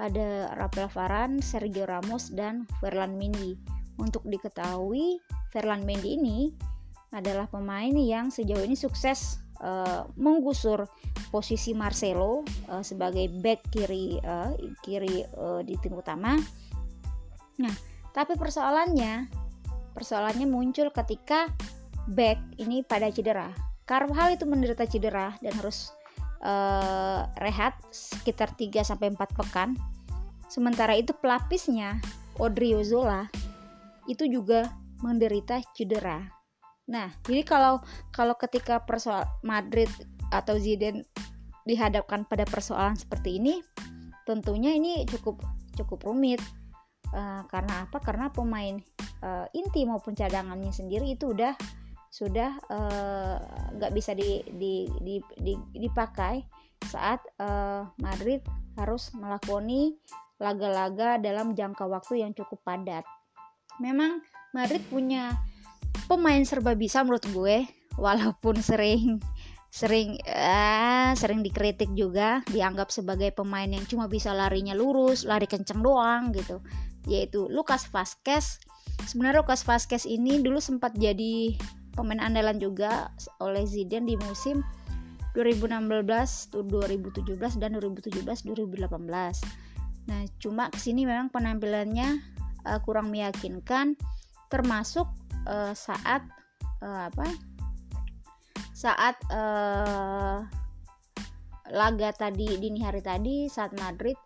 ada 0.00 0.52
Rafael 0.58 0.90
Varane, 0.90 1.38
Sergio 1.40 1.86
Ramos 1.86 2.30
dan 2.34 2.68
Ferland 2.82 3.16
Mendy. 3.16 3.56
Untuk 3.94 4.26
diketahui, 4.26 5.22
Ferland 5.54 5.86
Mendy 5.86 6.18
ini 6.18 6.38
adalah 7.14 7.46
pemain 7.46 7.94
yang 7.94 8.26
sejauh 8.26 8.66
ini 8.66 8.74
sukses 8.74 9.43
uh, 9.64 10.04
menggusur 10.20 10.84
posisi 11.32 11.72
Marcelo 11.72 12.44
uh, 12.68 12.84
sebagai 12.84 13.26
back 13.40 13.72
kiri 13.72 14.20
uh, 14.20 14.52
kiri 14.84 15.24
uh, 15.34 15.64
di 15.64 15.74
tim 15.80 15.96
utama. 15.96 16.36
Nah, 17.58 17.74
tapi 18.12 18.36
persoalannya 18.36 19.26
persoalannya 19.96 20.46
muncul 20.46 20.92
ketika 20.92 21.48
back 22.12 22.38
ini 22.60 22.84
pada 22.84 23.08
cedera. 23.08 23.48
Carvajal 23.88 24.36
itu 24.36 24.44
menderita 24.44 24.84
cedera 24.84 25.36
dan 25.40 25.52
harus 25.60 25.92
uh, 26.44 27.28
rehat 27.40 27.76
sekitar 27.92 28.52
3 28.56 28.84
sampai 28.84 29.12
4 29.12 29.38
pekan. 29.38 29.76
Sementara 30.48 30.96
itu 30.96 31.12
pelapisnya 31.16 32.00
Odriozola 32.40 33.28
itu 34.08 34.28
juga 34.28 34.72
menderita 35.00 35.60
cedera. 35.72 36.43
Nah, 36.84 37.08
jadi 37.24 37.42
kalau 37.46 37.80
kalau 38.12 38.36
ketika 38.36 38.82
persoal 38.84 39.24
Madrid 39.40 39.88
atau 40.28 40.60
Zidane 40.60 41.04
dihadapkan 41.64 42.28
pada 42.28 42.44
persoalan 42.44 42.96
seperti 42.96 43.40
ini, 43.40 43.64
tentunya 44.28 44.76
ini 44.76 45.08
cukup 45.08 45.40
cukup 45.76 46.04
rumit. 46.04 46.40
Uh, 47.14 47.46
karena 47.46 47.86
apa? 47.86 48.02
Karena 48.02 48.26
pemain 48.28 48.74
uh, 49.22 49.46
inti 49.54 49.86
maupun 49.86 50.18
cadangannya 50.18 50.74
sendiri 50.74 51.14
itu 51.14 51.30
udah 51.30 51.54
sudah 52.14 52.54
eh, 52.70 53.36
nggak 53.74 53.90
uh, 53.90 53.94
bisa 53.98 54.14
di, 54.14 54.38
di, 54.54 54.86
di, 55.02 55.18
di, 55.34 55.58
dipakai 55.74 56.46
saat 56.86 57.18
uh, 57.42 57.90
Madrid 57.98 58.38
harus 58.78 59.10
melakoni 59.18 59.98
laga-laga 60.38 61.18
dalam 61.18 61.58
jangka 61.58 61.90
waktu 61.90 62.22
yang 62.22 62.30
cukup 62.30 62.62
padat. 62.62 63.02
Memang 63.82 64.22
Madrid 64.54 64.78
punya 64.86 65.34
pemain 66.06 66.42
serba 66.46 66.76
bisa 66.76 67.02
menurut 67.02 67.24
gue, 67.30 67.66
walaupun 67.98 68.58
sering 68.60 69.22
sering 69.74 70.22
uh, 70.30 71.10
sering 71.18 71.42
dikritik 71.42 71.90
juga 71.98 72.46
dianggap 72.46 72.94
sebagai 72.94 73.34
pemain 73.34 73.66
yang 73.66 73.82
cuma 73.90 74.06
bisa 74.06 74.30
larinya 74.30 74.70
lurus 74.70 75.26
lari 75.26 75.50
kenceng 75.50 75.82
doang 75.82 76.30
gitu 76.30 76.62
yaitu 77.10 77.50
Lucas 77.50 77.90
Vazquez 77.90 78.62
sebenarnya 79.02 79.42
Lucas 79.42 79.66
Vazquez 79.66 80.06
ini 80.06 80.38
dulu 80.38 80.62
sempat 80.62 80.94
jadi 80.94 81.58
pemain 81.98 82.22
andalan 82.22 82.62
juga 82.62 83.10
oleh 83.42 83.66
Zidane 83.66 84.06
di 84.06 84.16
musim 84.22 84.62
2016, 85.34 86.54
2017 86.54 87.58
dan 87.58 87.74
2017 87.74 88.22
2018. 88.22 90.06
Nah, 90.06 90.20
cuma 90.38 90.70
ke 90.70 90.78
sini 90.78 91.02
memang 91.02 91.26
penampilannya 91.34 92.22
uh, 92.70 92.78
kurang 92.86 93.10
meyakinkan 93.10 93.98
termasuk 94.46 95.10
uh, 95.46 95.72
saat 95.72 96.22
uh, 96.82 97.08
apa? 97.08 97.26
Saat 98.74 99.16
uh, 99.32 100.44
laga 101.72 102.10
tadi 102.12 102.60
dini 102.60 102.84
hari 102.84 103.00
tadi 103.00 103.48
saat 103.48 103.72
Madrid 103.78 104.18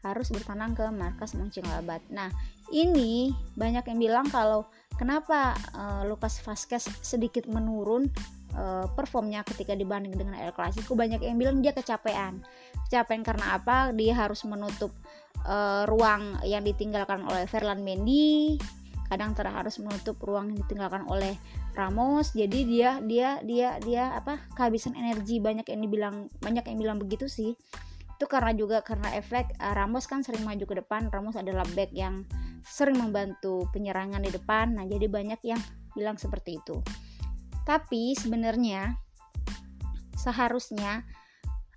harus 0.00 0.32
bertandang 0.32 0.72
ke 0.72 0.84
markas 0.88 1.36
Mönchengladbach. 1.36 2.00
Nah, 2.08 2.32
ini 2.72 3.36
banyak 3.54 3.84
yang 3.92 3.98
bilang 4.00 4.26
kalau 4.32 4.64
kenapa 4.96 5.52
uh, 5.76 6.02
Lucas 6.08 6.40
Vazquez 6.40 6.88
sedikit 7.04 7.44
menurun 7.44 8.08
uh, 8.56 8.88
performnya 8.96 9.44
ketika 9.44 9.76
dibanding 9.76 10.16
dengan 10.16 10.40
El 10.40 10.56
Clasico 10.56 10.96
banyak 10.96 11.20
yang 11.20 11.36
bilang 11.36 11.60
dia 11.60 11.76
kecapean. 11.76 12.40
Kecapean 12.88 13.20
karena 13.20 13.60
apa? 13.60 13.92
Dia 13.92 14.16
harus 14.16 14.40
menutup 14.48 14.90
uh, 15.44 15.84
ruang 15.84 16.40
yang 16.48 16.64
ditinggalkan 16.64 17.20
oleh 17.28 17.44
Ferland 17.44 17.84
Mendy, 17.84 18.56
kadang 19.10 19.34
ter 19.34 19.50
harus 19.50 19.82
menutup 19.82 20.14
ruang 20.22 20.54
yang 20.54 20.62
ditinggalkan 20.62 21.02
oleh 21.10 21.34
Ramos. 21.74 22.30
Jadi 22.30 22.62
dia 22.62 23.02
dia 23.02 23.42
dia 23.42 23.82
dia 23.82 24.14
apa? 24.14 24.38
kehabisan 24.54 24.94
energi. 24.94 25.42
Banyak 25.42 25.66
yang 25.66 25.82
dibilang 25.82 26.16
banyak 26.38 26.62
yang 26.70 26.78
bilang 26.78 26.98
begitu 27.02 27.26
sih. 27.26 27.58
Itu 28.14 28.30
karena 28.30 28.54
juga 28.54 28.86
karena 28.86 29.10
efek 29.18 29.58
uh, 29.58 29.74
Ramos 29.74 30.06
kan 30.06 30.22
sering 30.22 30.46
maju 30.46 30.62
ke 30.62 30.78
depan. 30.78 31.10
Ramos 31.10 31.34
adalah 31.34 31.66
back 31.74 31.90
yang 31.90 32.22
sering 32.62 33.02
membantu 33.02 33.66
penyerangan 33.74 34.22
di 34.22 34.30
depan. 34.30 34.78
Nah 34.78 34.86
jadi 34.86 35.10
banyak 35.10 35.42
yang 35.42 35.58
bilang 35.98 36.14
seperti 36.14 36.62
itu. 36.62 36.78
Tapi 37.66 38.14
sebenarnya 38.14 38.94
seharusnya 40.14 41.02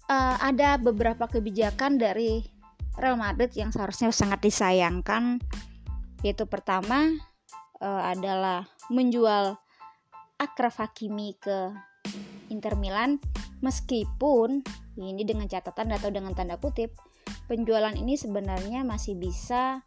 uh, 0.05 0.37
ada 0.37 0.77
beberapa 0.77 1.25
kebijakan 1.25 1.97
dari 1.97 2.45
Real 2.93 3.17
Madrid 3.17 3.49
yang 3.57 3.73
seharusnya 3.73 4.13
sangat 4.13 4.45
disayangkan 4.45 5.41
yaitu 6.23 6.47
pertama 6.47 7.11
uh, 7.83 8.03
adalah 8.09 8.65
menjual 8.87 9.59
Akraf 10.39 10.81
Hakimi 10.81 11.35
ke 11.37 11.71
Inter 12.49 12.75
Milan 12.79 13.19
meskipun 13.63 14.63
ini 14.99 15.23
dengan 15.25 15.47
catatan 15.47 15.89
atau 15.95 16.13
dengan 16.13 16.37
tanda 16.37 16.59
kutip, 16.59 16.93
penjualan 17.49 17.93
ini 17.95 18.13
sebenarnya 18.13 18.85
masih 18.85 19.17
bisa 19.17 19.81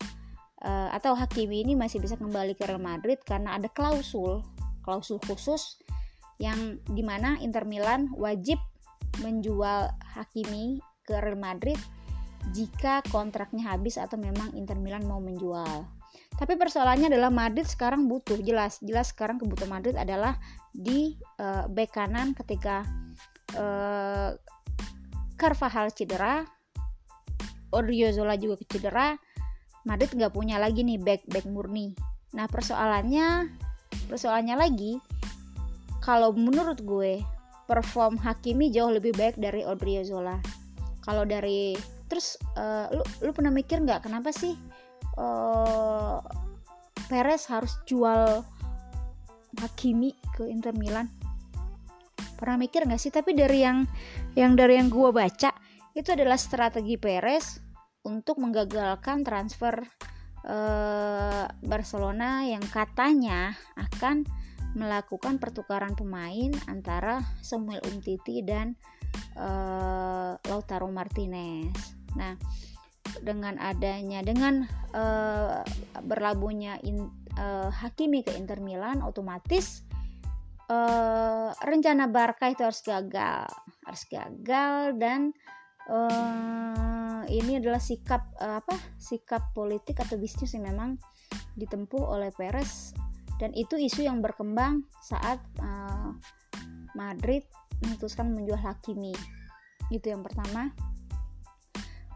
uh, 0.64 0.88
atau 0.92 1.14
Hakimi 1.14 1.62
ini 1.62 1.72
masih 1.78 2.02
bisa 2.02 2.18
kembali 2.18 2.58
ke 2.58 2.66
Real 2.66 2.82
Madrid 2.82 3.20
karena 3.22 3.54
ada 3.54 3.70
klausul, 3.70 4.42
klausul 4.82 5.22
khusus 5.24 5.78
yang 6.36 6.80
di 6.90 7.00
mana 7.00 7.40
Inter 7.40 7.64
Milan 7.64 8.12
wajib 8.16 8.60
menjual 9.24 9.88
Hakimi 10.16 10.82
ke 11.06 11.16
Real 11.16 11.38
Madrid 11.38 11.78
jika 12.52 13.02
kontraknya 13.10 13.74
habis 13.74 13.98
atau 13.98 14.18
memang 14.20 14.54
Inter 14.54 14.78
Milan 14.78 15.06
mau 15.06 15.18
menjual. 15.18 15.95
Tapi 16.36 16.52
persoalannya 16.60 17.08
adalah 17.08 17.32
Madrid 17.32 17.64
sekarang 17.64 18.12
butuh 18.12 18.36
jelas, 18.44 18.76
jelas 18.84 19.08
sekarang 19.08 19.40
kebutuhan 19.40 19.72
Madrid 19.72 19.96
adalah 19.96 20.36
di 20.76 21.16
uh, 21.40 21.64
bek 21.64 21.96
kanan 21.96 22.36
ketika 22.36 22.84
uh, 23.56 24.36
Carvajal 25.36 25.92
cedera 25.92 26.44
Odriozola 27.72 28.36
juga 28.36 28.60
cedera 28.68 29.16
Madrid 29.88 30.12
nggak 30.12 30.32
punya 30.32 30.60
lagi 30.60 30.84
nih 30.84 31.00
back 31.00 31.24
back 31.28 31.48
murni. 31.48 31.96
Nah 32.36 32.44
persoalannya 32.48 33.48
persoalannya 34.12 34.56
lagi 34.60 35.00
kalau 36.04 36.36
menurut 36.36 36.84
gue 36.84 37.24
perform 37.64 38.20
Hakimi 38.20 38.68
jauh 38.70 38.92
lebih 38.92 39.16
baik 39.16 39.40
dari 39.40 39.64
Odriozola. 39.64 40.36
Kalau 41.00 41.24
dari 41.24 41.74
terus 42.06 42.36
uh, 42.58 42.92
lu 42.92 43.02
lu 43.24 43.30
pernah 43.32 43.50
mikir 43.50 43.82
nggak 43.82 44.06
kenapa 44.06 44.30
sih 44.30 44.54
uh, 45.16 46.20
Perez 47.06 47.46
harus 47.50 47.76
jual 47.88 48.42
Hakimi 49.56 50.12
ke 50.36 50.44
Inter 50.48 50.76
Milan 50.76 51.08
pernah 52.36 52.60
mikir 52.60 52.84
nggak 52.84 53.00
sih 53.00 53.10
tapi 53.10 53.32
dari 53.32 53.64
yang 53.64 53.88
yang 54.36 54.52
dari 54.52 54.76
yang 54.76 54.92
gue 54.92 55.08
baca 55.08 55.50
itu 55.96 56.08
adalah 56.12 56.36
strategi 56.36 57.00
Perez 57.00 57.56
untuk 58.04 58.38
menggagalkan 58.38 59.24
transfer 59.24 59.80
uh, 60.44 61.48
Barcelona 61.64 62.44
yang 62.44 62.62
katanya 62.68 63.56
akan 63.74 64.28
melakukan 64.76 65.40
pertukaran 65.40 65.96
pemain 65.96 66.52
antara 66.68 67.24
Samuel 67.40 67.80
Umtiti 67.88 68.44
dan 68.44 68.76
uh, 69.40 70.36
Lautaro 70.52 70.92
Martinez. 70.92 71.96
Nah, 72.12 72.36
dengan 73.22 73.58
adanya 73.60 74.22
dengan 74.22 74.66
uh, 74.94 75.62
berlabuhnya 76.02 76.80
in, 76.82 77.10
uh, 77.38 77.70
Hakimi 77.70 78.22
ke 78.26 78.34
Inter 78.34 78.58
Milan 78.60 79.02
otomatis 79.02 79.86
uh, 80.70 81.50
rencana 81.62 82.10
Barca 82.10 82.50
itu 82.50 82.62
harus 82.66 82.82
gagal 82.82 83.46
harus 83.86 84.02
gagal 84.10 84.98
dan 84.98 85.30
uh, 85.90 87.22
ini 87.26 87.58
adalah 87.58 87.82
sikap 87.82 88.26
uh, 88.38 88.58
apa 88.62 88.74
sikap 88.98 89.54
politik 89.54 89.98
atau 90.02 90.18
bisnis 90.18 90.54
yang 90.54 90.66
memang 90.70 90.98
ditempuh 91.58 92.02
oleh 92.02 92.30
Perez. 92.34 92.92
Dan 93.36 93.52
itu 93.52 93.76
isu 93.76 94.08
yang 94.08 94.24
berkembang 94.24 94.88
saat 95.04 95.36
uh, 95.60 96.16
Madrid 96.96 97.44
memutuskan 97.84 98.32
menjual 98.32 98.56
Hakimi. 98.56 99.12
Itu 99.92 100.08
yang 100.08 100.24
pertama 100.24 100.72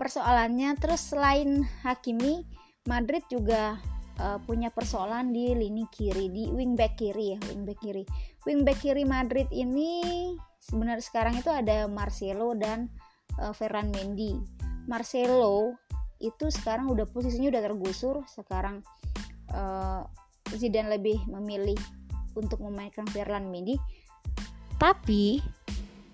persoalannya. 0.01 0.81
Terus 0.81 1.13
selain 1.13 1.61
Hakimi 1.85 2.41
Madrid 2.89 3.21
juga 3.29 3.77
uh, 4.17 4.41
punya 4.49 4.73
persoalan 4.73 5.37
di 5.37 5.53
lini 5.53 5.85
kiri 5.93 6.33
di 6.33 6.49
wingback 6.49 6.97
kiri 6.97 7.37
ya 7.37 7.39
wingback 7.53 7.79
kiri. 7.85 8.09
Wingback 8.49 8.81
kiri 8.81 9.05
Madrid 9.05 9.53
ini 9.53 10.33
sebenarnya 10.65 11.05
sekarang 11.05 11.37
itu 11.37 11.53
ada 11.53 11.85
Marcelo 11.85 12.57
dan 12.57 12.89
uh, 13.37 13.53
Ferran 13.53 13.93
Mendy. 13.93 14.41
Marcelo 14.89 15.77
itu 16.21 16.49
sekarang 16.49 16.89
udah 16.89 17.05
posisinya 17.05 17.53
udah 17.53 17.63
tergusur 17.69 18.25
sekarang 18.29 18.81
uh, 19.53 20.05
Zidane 20.57 20.97
lebih 20.97 21.21
memilih 21.29 21.77
untuk 22.33 22.65
memainkan 22.65 23.05
Ferland 23.13 23.53
Mendy. 23.53 23.77
Tapi 24.81 25.45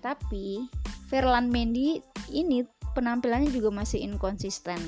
tapi 0.03 0.67
Ferland 1.07 1.47
Mendy 1.47 2.03
ini 2.35 2.63
penampilannya 2.97 3.53
juga 3.53 3.69
masih 3.69 4.01
inkonsisten. 4.01 4.81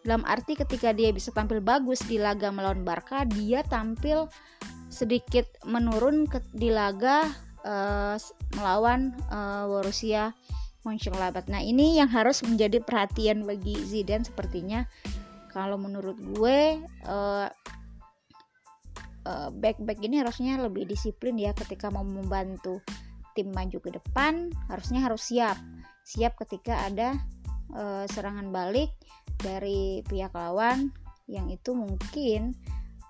Dalam 0.00 0.24
arti 0.24 0.56
ketika 0.56 0.96
dia 0.96 1.12
bisa 1.12 1.28
tampil 1.28 1.60
bagus 1.60 2.00
di 2.08 2.16
laga 2.16 2.48
melawan 2.48 2.80
Barca, 2.80 3.28
dia 3.28 3.60
tampil 3.68 4.32
sedikit 4.88 5.44
menurun 5.68 6.24
ke, 6.24 6.40
di 6.56 6.72
laga 6.72 7.28
uh, 7.68 8.16
melawan 8.56 9.12
uh, 9.28 9.68
Borussia 9.68 10.32
Mönchengladbach. 10.88 11.52
Nah, 11.52 11.60
ini 11.60 12.00
yang 12.00 12.08
harus 12.08 12.40
menjadi 12.40 12.80
perhatian 12.80 13.44
bagi 13.44 13.76
Zidane 13.84 14.24
sepertinya. 14.24 14.88
Kalau 15.52 15.76
menurut 15.76 16.16
gue 16.16 16.80
uh, 17.04 17.48
back-back 19.52 20.00
ini 20.00 20.24
harusnya 20.24 20.56
lebih 20.58 20.88
disiplin 20.88 21.36
ya 21.36 21.52
ketika 21.52 21.92
mau 21.92 22.02
membantu 22.02 22.80
tim 23.36 23.52
maju 23.52 23.78
ke 23.78 23.90
depan, 23.92 24.48
harusnya 24.72 25.04
harus 25.04 25.28
siap. 25.28 25.60
Siap 26.08 26.34
ketika 26.40 26.88
ada 26.88 27.14
uh, 27.74 28.04
serangan 28.10 28.48
balik 28.50 28.90
dari 29.40 30.04
pihak 30.04 30.34
lawan 30.36 30.92
yang 31.30 31.46
itu 31.48 31.72
mungkin 31.72 32.54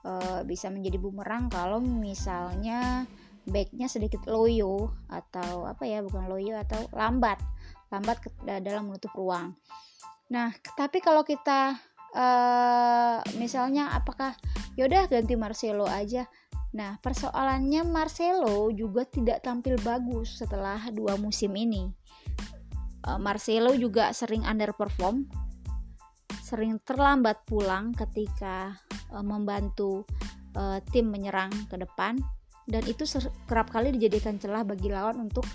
uh, 0.05 0.45
bisa 0.45 0.69
menjadi 0.69 1.01
bumerang 1.01 1.49
kalau 1.49 1.81
misalnya 1.81 3.09
backnya 3.49 3.89
sedikit 3.89 4.29
loyo 4.29 4.93
atau 5.09 5.65
apa 5.65 5.89
ya 5.89 6.05
bukan 6.05 6.29
loyo 6.29 6.61
atau 6.61 6.85
lambat 6.93 7.41
lambat 7.91 8.23
ke, 8.23 8.29
dalam 8.63 8.93
menutup 8.93 9.11
ruang. 9.17 9.57
Nah 10.31 10.55
tapi 10.79 11.03
kalau 11.03 11.27
kita 11.27 11.75
uh, 12.15 13.19
misalnya 13.41 13.91
apakah 13.97 14.37
yaudah 14.79 15.11
ganti 15.11 15.35
Marcelo 15.35 15.89
aja. 15.89 16.29
Nah 16.71 17.01
persoalannya 17.03 17.83
Marcelo 17.83 18.71
juga 18.71 19.03
tidak 19.09 19.43
tampil 19.43 19.75
bagus 19.83 20.39
setelah 20.39 20.79
dua 20.95 21.19
musim 21.19 21.51
ini. 21.59 21.91
Eh, 23.01 23.19
Marcelo 23.21 23.73
juga 23.73 24.13
sering 24.13 24.45
underperform, 24.45 25.25
sering 26.45 26.77
terlambat 26.85 27.47
pulang 27.49 27.95
ketika 27.95 28.75
uh, 29.15 29.23
membantu 29.23 30.03
uh, 30.59 30.83
tim 30.91 31.07
menyerang 31.07 31.51
ke 31.71 31.79
depan 31.79 32.19
dan 32.67 32.83
itu 32.91 33.07
kerap 33.47 33.71
kali 33.71 33.95
dijadikan 33.95 34.35
celah 34.35 34.67
bagi 34.67 34.91
lawan 34.91 35.31
untuk 35.31 35.47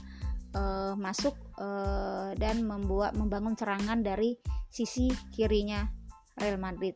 uh, 0.56 0.96
masuk 0.96 1.36
uh, 1.60 2.32
dan 2.40 2.64
membuat 2.64 3.14
membangun 3.14 3.60
serangan 3.60 4.02
dari 4.02 4.40
sisi 4.72 5.12
kirinya 5.36 5.84
Real 6.40 6.58
Madrid. 6.58 6.96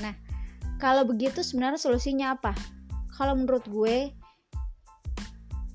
Nah, 0.00 0.16
kalau 0.80 1.04
begitu 1.04 1.44
sebenarnya 1.44 1.80
solusinya 1.80 2.40
apa? 2.40 2.56
Kalau 3.20 3.36
menurut 3.36 3.68
gue 3.68 4.16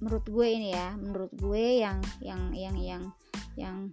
menurut 0.01 0.25
gue 0.27 0.47
ini 0.49 0.73
ya, 0.75 0.97
menurut 0.97 1.31
gue 1.37 1.81
yang 1.81 2.01
yang 2.21 2.51
yang 2.51 2.75
yang 2.77 3.03
yang 3.55 3.91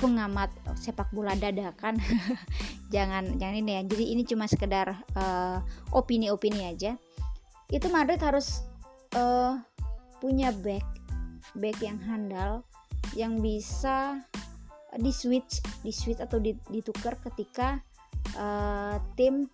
pengamat 0.00 0.50
sepak 0.78 1.10
bola 1.12 1.36
dadakan. 1.36 2.00
Jangan 2.94 3.38
jangan 3.38 3.54
ini 3.54 3.78
ya. 3.78 3.82
Jadi 3.86 4.04
ini 4.10 4.22
cuma 4.26 4.50
sekedar 4.50 4.98
uh, 5.14 5.62
opini-opini 5.94 6.66
aja. 6.66 6.98
Itu 7.70 7.86
Madrid 7.86 8.18
harus 8.18 8.66
uh, 9.14 9.62
punya 10.18 10.50
back 10.50 10.82
back 11.54 11.78
yang 11.78 12.02
handal 12.02 12.66
yang 13.14 13.38
bisa 13.38 14.18
di 14.98 15.14
switch 15.14 15.62
di 15.86 15.94
switch 15.94 16.18
atau 16.18 16.42
ditukar 16.42 17.14
ketika 17.30 17.78
uh, 18.34 18.98
tim 19.14 19.46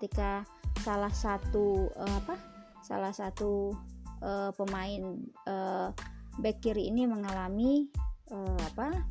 ketika 0.00 0.48
salah 0.80 1.12
satu 1.12 1.92
uh, 2.00 2.16
apa 2.24 2.40
salah 2.80 3.12
satu 3.12 3.76
uh, 4.24 4.50
pemain 4.56 5.20
uh, 5.44 5.92
back 6.40 6.64
kiri 6.64 6.88
ini 6.88 7.04
mengalami 7.04 7.92
uh, 8.32 8.60
apa 8.74 9.04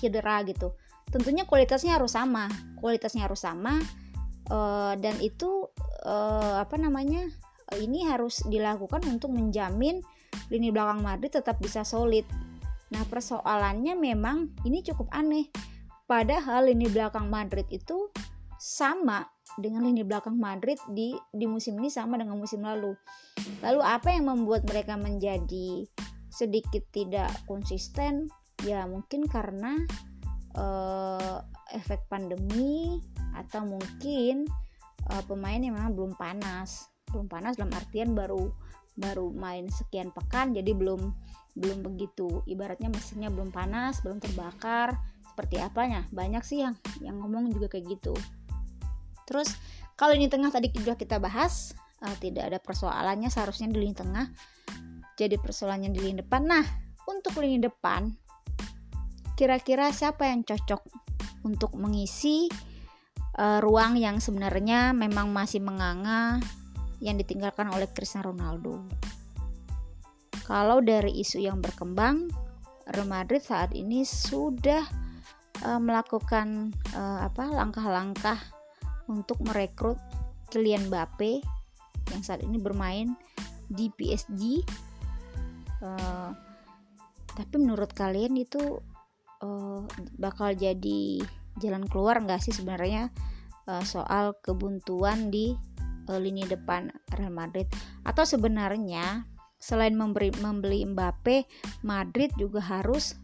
cedera 0.00 0.42
gitu. 0.46 0.72
Tentunya 1.10 1.44
kualitasnya 1.44 1.98
harus 1.98 2.14
sama 2.14 2.48
kualitasnya 2.80 3.28
harus 3.28 3.44
sama 3.44 3.76
uh, 4.48 4.96
dan 4.96 5.14
itu 5.20 5.68
uh, 6.06 6.62
apa 6.62 6.80
namanya 6.80 7.28
ini 7.78 8.02
harus 8.08 8.42
dilakukan 8.50 9.04
untuk 9.06 9.30
menjamin 9.30 10.02
lini 10.50 10.74
belakang 10.74 11.04
Madrid 11.04 11.30
tetap 11.30 11.62
bisa 11.62 11.86
solid. 11.86 12.26
Nah 12.90 13.06
persoalannya 13.06 13.94
memang 13.94 14.50
ini 14.66 14.82
cukup 14.82 15.06
aneh. 15.14 15.46
Padahal 16.10 16.66
lini 16.66 16.90
belakang 16.90 17.30
Madrid 17.30 17.70
itu 17.70 18.10
sama 18.58 19.22
dengan 19.54 19.86
lini 19.86 20.02
belakang 20.02 20.34
Madrid 20.34 20.76
di 20.90 21.14
di 21.30 21.46
musim 21.46 21.78
ini 21.78 21.86
sama 21.86 22.18
dengan 22.18 22.34
musim 22.34 22.66
lalu. 22.66 22.98
Lalu 23.62 23.80
apa 23.86 24.10
yang 24.10 24.26
membuat 24.26 24.66
mereka 24.66 24.98
menjadi 24.98 25.86
sedikit 26.30 26.86
tidak 26.94 27.30
konsisten 27.44 28.30
ya 28.62 28.86
mungkin 28.86 29.26
karena 29.26 29.76
uh, 30.54 31.42
efek 31.74 32.06
pandemi 32.10 32.98
atau 33.36 33.66
mungkin 33.66 34.46
uh, 35.10 35.22
pemain 35.26 35.58
yang 35.60 35.76
memang 35.76 35.94
belum 35.94 36.12
panas. 36.18 36.90
Belum 37.10 37.26
panas 37.26 37.58
dalam 37.58 37.74
artian 37.74 38.14
baru 38.14 38.50
baru 38.98 39.32
main 39.32 39.70
sekian 39.70 40.12
pekan 40.12 40.54
jadi 40.54 40.74
belum 40.74 41.10
belum 41.58 41.78
begitu. 41.82 42.42
Ibaratnya 42.46 42.90
mesinnya 42.90 43.30
belum 43.30 43.50
panas 43.50 44.02
belum 44.06 44.22
terbakar 44.22 44.94
seperti 45.26 45.58
apanya? 45.58 46.06
Banyak 46.14 46.42
sih 46.46 46.62
yang 46.62 46.74
yang 47.02 47.18
ngomong 47.18 47.50
juga 47.50 47.70
kayak 47.70 47.98
gitu. 47.98 48.14
Terus 49.26 49.54
kalau 49.94 50.14
ini 50.14 50.26
tengah 50.26 50.50
tadi 50.50 50.70
sudah 50.74 50.98
kita 50.98 51.22
bahas 51.22 51.74
uh, 52.02 52.16
tidak 52.18 52.50
ada 52.50 52.58
persoalannya 52.58 53.30
seharusnya 53.30 53.70
di 53.70 53.78
lini 53.78 53.94
tengah 53.94 54.26
jadi 55.20 55.36
persoalannya 55.36 55.92
di 55.92 56.00
lini 56.00 56.24
depan. 56.24 56.48
Nah, 56.48 56.64
untuk 57.04 57.36
lini 57.44 57.60
depan, 57.60 58.08
kira-kira 59.36 59.92
siapa 59.92 60.24
yang 60.24 60.40
cocok 60.40 60.80
untuk 61.44 61.76
mengisi 61.76 62.48
uh, 63.36 63.60
ruang 63.60 64.00
yang 64.00 64.16
sebenarnya 64.16 64.96
memang 64.96 65.28
masih 65.28 65.60
menganga 65.60 66.40
yang 67.04 67.20
ditinggalkan 67.20 67.68
oleh 67.68 67.84
Cristiano 67.92 68.32
Ronaldo? 68.32 68.80
Kalau 70.48 70.80
dari 70.80 71.20
isu 71.20 71.44
yang 71.44 71.60
berkembang, 71.60 72.32
Real 72.90 73.06
Madrid 73.06 73.44
saat 73.44 73.76
ini 73.76 74.02
sudah 74.02 74.82
uh, 75.62 75.78
melakukan 75.78 76.74
uh, 76.96 77.28
apa 77.28 77.46
langkah-langkah 77.52 78.40
untuk 79.06 79.38
merekrut 79.44 80.00
Kylian 80.50 80.90
Mbappe 80.90 81.38
yang 82.10 82.22
saat 82.26 82.42
ini 82.42 82.58
bermain 82.58 83.14
di 83.70 83.86
PSG 83.94 84.66
uh, 85.80 86.30
tapi 87.34 87.54
menurut 87.56 87.92
kalian 87.96 88.36
itu 88.36 88.80
uh, 89.40 89.80
bakal 90.20 90.52
jadi 90.52 91.24
jalan 91.60 91.84
keluar 91.88 92.20
nggak 92.20 92.40
sih 92.40 92.54
sebenarnya 92.54 93.08
uh, 93.68 93.84
soal 93.84 94.36
kebuntuan 94.40 95.32
di 95.32 95.56
uh, 96.08 96.20
lini 96.20 96.44
depan 96.44 96.90
Real 97.16 97.32
Madrid? 97.32 97.70
Atau 98.04 98.26
sebenarnya 98.26 99.24
selain 99.60 99.92
memberi, 99.92 100.32
membeli 100.40 100.84
Mbappe 100.88 101.44
Madrid 101.84 102.32
juga 102.40 102.64
harus 102.64 103.16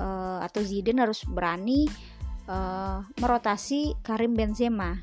uh, 0.00 0.40
atau 0.40 0.60
Zidane 0.64 1.04
harus 1.04 1.22
berani 1.28 1.88
uh, 2.48 3.04
merotasi 3.20 4.00
Karim 4.00 4.32
Benzema? 4.32 4.96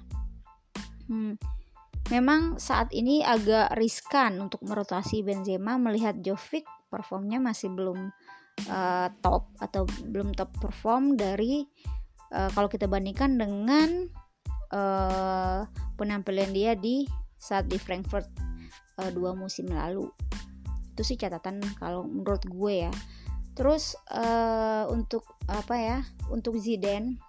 Hmm, 1.10 1.38
memang 2.14 2.62
saat 2.62 2.94
ini 2.94 3.26
agak 3.26 3.74
riskan 3.78 4.38
untuk 4.42 4.62
merotasi 4.66 5.26
Benzema. 5.26 5.78
Melihat 5.78 6.22
Jovic 6.22 6.66
performnya 6.90 7.38
masih 7.38 7.72
belum 7.72 8.10
uh, 8.68 9.08
top 9.24 9.54
atau 9.62 9.86
belum 10.10 10.36
top 10.36 10.52
perform 10.60 11.16
dari 11.16 11.64
uh, 12.34 12.50
kalau 12.52 12.68
kita 12.68 12.90
bandingkan 12.90 13.38
dengan 13.38 14.10
uh, 14.74 15.64
penampilan 15.96 16.52
dia 16.52 16.74
di 16.76 17.06
saat 17.40 17.72
di 17.72 17.80
Frankfurt 17.80 18.28
uh, 19.00 19.10
dua 19.14 19.38
musim 19.38 19.70
lalu. 19.72 20.10
Itu 20.98 21.08
sih 21.08 21.16
catatan 21.16 21.64
kalau 21.80 22.04
menurut 22.04 22.44
gue 22.44 22.90
ya. 22.90 22.94
Terus 23.56 23.96
uh, 24.12 24.88
untuk 24.92 25.24
apa 25.48 25.76
ya 25.76 25.98
untuk 26.32 26.56
Zidane 26.60 27.20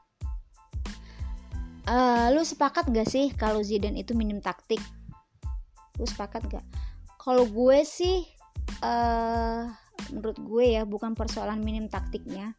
uh, 1.90 2.30
lu 2.30 2.42
sepakat 2.46 2.90
gak 2.94 3.08
sih 3.10 3.34
kalau 3.34 3.62
Zidane 3.62 3.98
itu 4.02 4.14
minim 4.14 4.38
taktik? 4.38 4.80
Lu 5.98 6.06
sepakat 6.06 6.46
gak? 6.50 6.66
Kalau 7.18 7.44
gue 7.50 7.82
sih 7.82 8.24
uh, 8.82 9.66
menurut 10.14 10.38
gue 10.38 10.64
ya 10.80 10.82
bukan 10.86 11.12
persoalan 11.12 11.60
minim 11.60 11.90
taktiknya 11.90 12.54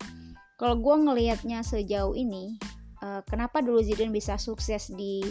kalau 0.60 0.78
gue 0.78 0.96
ngelihatnya 1.10 1.66
sejauh 1.66 2.14
ini 2.14 2.60
uh, 3.02 3.26
kenapa 3.26 3.66
dulu 3.66 3.82
Zidane 3.82 4.14
bisa 4.14 4.38
sukses 4.38 4.94
di 4.94 5.26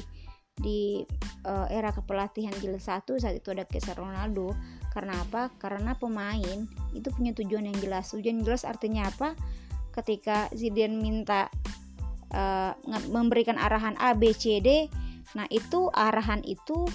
di 0.60 1.00
uh, 1.48 1.64
era 1.72 1.88
kepelatihan 1.88 2.52
jilid 2.60 2.82
satu 2.84 3.16
saat 3.16 3.40
itu 3.40 3.48
ada 3.54 3.64
Cristiano 3.64 4.04
Ronaldo 4.04 4.52
karena 4.92 5.16
apa? 5.22 5.48
Karena 5.56 5.96
pemain 5.96 6.66
itu 6.92 7.08
punya 7.14 7.32
tujuan 7.32 7.70
yang 7.70 7.78
jelas. 7.78 8.10
Tujuan 8.12 8.42
yang 8.42 8.44
jelas 8.44 8.66
artinya 8.66 9.08
apa? 9.08 9.38
Ketika 9.94 10.50
Zidane 10.52 10.98
minta 10.98 11.48
uh, 12.34 12.74
memberikan 13.08 13.56
arahan 13.56 13.96
A 13.96 14.12
B 14.12 14.34
C 14.34 14.60
D 14.60 14.90
nah 15.30 15.46
itu 15.46 15.86
arahan 15.94 16.42
itu 16.42 16.90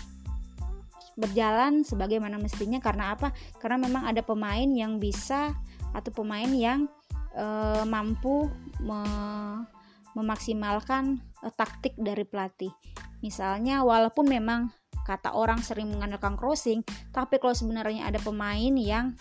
berjalan 1.16 1.84
sebagaimana 1.84 2.38
mestinya. 2.38 2.80
Karena 2.80 3.16
apa? 3.16 3.32
Karena 3.60 3.82
memang 3.88 4.08
ada 4.08 4.22
pemain 4.22 4.68
yang 4.68 5.00
bisa 5.00 5.56
atau 5.96 6.12
pemain 6.12 6.48
yang 6.48 6.92
uh, 7.36 7.84
mampu 7.88 8.52
me 8.84 9.02
memaksimalkan 10.16 11.20
uh, 11.44 11.52
taktik 11.52 11.96
dari 12.00 12.24
pelatih. 12.24 12.72
Misalnya 13.20 13.84
walaupun 13.84 14.28
memang 14.32 14.72
kata 15.06 15.38
orang 15.38 15.62
sering 15.62 15.94
mengandalkan 15.94 16.34
crossing 16.34 16.82
tapi 17.14 17.38
kalau 17.38 17.54
sebenarnya 17.54 18.10
ada 18.10 18.18
pemain 18.18 18.74
yang 18.74 19.14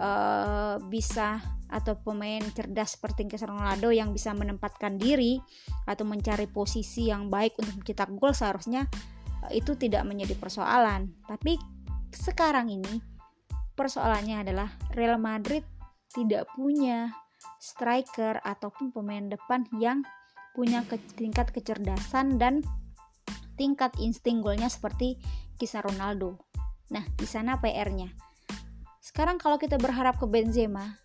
uh, 0.00 0.80
bisa 0.88 1.44
atau 1.66 1.98
pemain 1.98 2.40
cerdas 2.54 2.96
seperti 2.96 3.26
Cristiano 3.28 3.58
Ronaldo 3.58 3.90
yang 3.92 4.14
bisa 4.14 4.30
menempatkan 4.32 4.96
diri 4.96 5.42
atau 5.84 6.06
mencari 6.08 6.46
posisi 6.48 7.10
yang 7.10 7.28
baik 7.28 7.58
untuk 7.58 7.82
mencetak 7.82 8.10
gol 8.16 8.32
seharusnya 8.32 8.86
eh, 8.86 9.15
itu 9.52 9.74
tidak 9.78 10.06
menjadi 10.06 10.34
persoalan. 10.38 11.12
Tapi 11.26 11.58
sekarang 12.12 12.70
ini 12.72 13.02
persoalannya 13.76 14.46
adalah 14.46 14.68
Real 14.96 15.20
Madrid 15.20 15.62
tidak 16.10 16.48
punya 16.56 17.12
striker 17.60 18.40
ataupun 18.40 18.94
pemain 18.94 19.28
depan 19.28 19.68
yang 19.76 20.00
punya 20.56 20.80
ke 20.88 20.96
tingkat 21.20 21.52
kecerdasan 21.52 22.40
dan 22.40 22.64
tingkat 23.60 23.92
insting 24.00 24.40
golnya 24.40 24.72
seperti 24.72 25.20
kisah 25.60 25.84
Ronaldo. 25.84 26.40
Nah, 26.92 27.04
di 27.12 27.28
sana 27.28 27.60
PR-nya. 27.60 28.08
Sekarang 29.04 29.36
kalau 29.36 29.60
kita 29.60 29.76
berharap 29.76 30.16
ke 30.16 30.24
Benzema, 30.24 30.96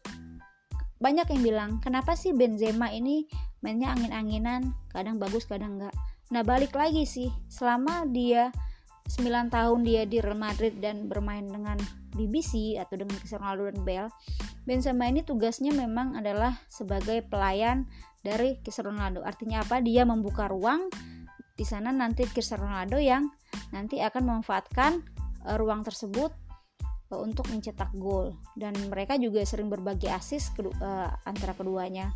banyak 1.01 1.27
yang 1.33 1.41
bilang 1.41 1.71
kenapa 1.81 2.13
sih 2.13 2.31
Benzema 2.31 2.93
ini 2.93 3.25
mainnya 3.65 3.93
angin-anginan 3.97 4.73
kadang 4.93 5.17
bagus 5.17 5.49
kadang 5.49 5.81
enggak 5.81 5.93
nah 6.31 6.41
balik 6.41 6.73
lagi 6.73 7.03
sih. 7.03 7.29
Selama 7.51 8.07
dia 8.07 8.49
9 9.11 9.51
tahun 9.51 9.79
dia 9.83 10.07
di 10.07 10.23
Real 10.23 10.39
Madrid 10.39 10.79
dan 10.79 11.11
bermain 11.11 11.43
dengan 11.43 11.75
BBC 12.15 12.79
atau 12.79 12.95
dengan 12.95 13.19
Cristiano 13.19 13.47
Ronaldo 13.47 13.63
dan 13.71 13.79
Bale 13.83 14.11
Benzema 14.61 15.09
ini 15.09 15.25
tugasnya 15.25 15.73
memang 15.73 16.13
adalah 16.13 16.53
sebagai 16.69 17.25
pelayan 17.25 17.89
dari 18.21 18.61
Cristiano 18.61 18.93
Ronaldo. 18.93 19.25
Artinya 19.25 19.65
apa? 19.65 19.81
Dia 19.81 20.05
membuka 20.05 20.45
ruang. 20.45 20.85
Di 21.57 21.65
sana 21.65 21.89
nanti 21.89 22.29
Cristiano 22.29 22.69
Ronaldo 22.69 23.01
yang 23.01 23.25
nanti 23.73 23.97
akan 24.05 24.21
memanfaatkan 24.21 25.01
uh, 25.49 25.57
ruang 25.57 25.81
tersebut 25.81 26.29
untuk 27.11 27.49
mencetak 27.49 27.89
gol. 27.97 28.37
Dan 28.53 28.77
mereka 28.87 29.17
juga 29.17 29.41
sering 29.43 29.67
berbagi 29.67 30.07
asis 30.07 30.53
kedu 30.53 30.69
uh, 30.77 31.09
antara 31.25 31.57
keduanya. 31.57 32.13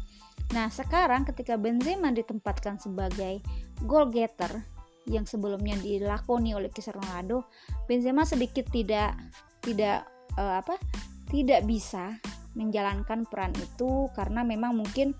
Nah, 0.54 0.70
sekarang 0.70 1.26
ketika 1.26 1.58
Benzema 1.58 2.14
ditempatkan 2.14 2.78
sebagai 2.78 3.42
goal 3.84 4.14
getter 4.14 4.62
yang 5.10 5.26
sebelumnya 5.26 5.78
dilakoni 5.78 6.54
oleh 6.54 6.70
Cristiano 6.70 7.02
Ronaldo, 7.02 7.46
Benzema 7.90 8.26
sedikit 8.26 8.70
tidak 8.70 9.18
tidak 9.66 10.06
uh, 10.38 10.62
apa? 10.62 10.78
tidak 11.26 11.66
bisa 11.66 12.22
menjalankan 12.54 13.26
peran 13.28 13.52
itu 13.58 14.08
karena 14.14 14.46
memang 14.46 14.78
mungkin 14.78 15.18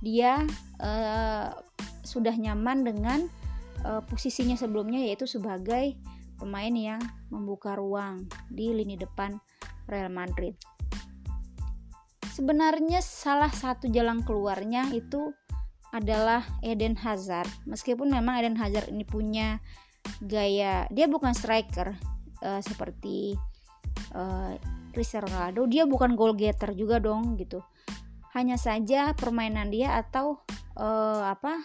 dia 0.00 0.46
uh, 0.80 1.50
sudah 2.06 2.32
nyaman 2.32 2.86
dengan 2.86 3.26
uh, 3.84 4.00
posisinya 4.06 4.56
sebelumnya 4.56 5.02
yaitu 5.02 5.26
sebagai 5.26 5.98
pemain 6.38 6.72
yang 6.72 7.02
membuka 7.28 7.74
ruang 7.74 8.24
di 8.48 8.70
lini 8.72 8.94
depan 8.94 9.36
Real 9.90 10.08
Madrid. 10.08 10.54
Sebenarnya 12.38 13.02
salah 13.02 13.50
satu 13.50 13.90
jalan 13.90 14.22
keluarnya 14.22 14.86
itu 14.94 15.34
adalah 15.90 16.46
Eden 16.62 16.94
Hazard. 16.94 17.50
Meskipun 17.66 18.14
memang 18.14 18.38
Eden 18.38 18.54
Hazard 18.54 18.94
ini 18.94 19.02
punya 19.02 19.58
gaya, 20.22 20.86
dia 20.94 21.10
bukan 21.10 21.34
striker 21.34 21.98
uh, 22.46 22.62
seperti 22.62 23.34
uh, 24.14 24.54
Cristiano 24.94 25.26
Ronaldo, 25.26 25.66
dia 25.66 25.82
bukan 25.82 26.14
goal 26.14 26.38
getter 26.38 26.78
juga 26.78 27.02
dong 27.02 27.34
gitu. 27.34 27.58
Hanya 28.38 28.54
saja 28.54 29.18
permainan 29.18 29.74
dia 29.74 29.98
atau 29.98 30.38
uh, 30.78 31.34
apa 31.34 31.58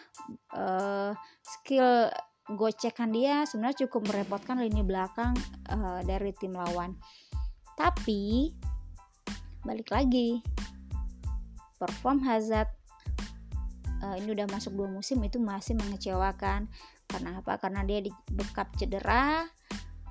uh, 0.57 1.13
skill 1.45 2.09
gocekan 2.49 3.13
dia 3.13 3.45
sebenarnya 3.45 3.85
cukup 3.85 4.09
merepotkan 4.09 4.57
lini 4.57 4.81
belakang 4.81 5.37
uh, 5.69 6.01
dari 6.01 6.33
tim 6.33 6.57
lawan. 6.57 6.97
Tapi 7.77 8.49
balik 9.63 9.89
lagi. 9.91 10.43
Perform 11.79 12.23
Hazard. 12.23 12.69
Uh, 14.03 14.19
ini 14.19 14.35
udah 14.35 14.47
masuk 14.51 14.75
dua 14.75 14.91
musim 14.91 15.23
itu 15.23 15.39
masih 15.39 15.79
mengecewakan. 15.79 16.67
Karena 17.07 17.39
apa? 17.39 17.55
Karena 17.59 17.87
dia 17.87 18.03
di 18.03 18.11
backup 18.31 18.75
cedera, 18.75 19.47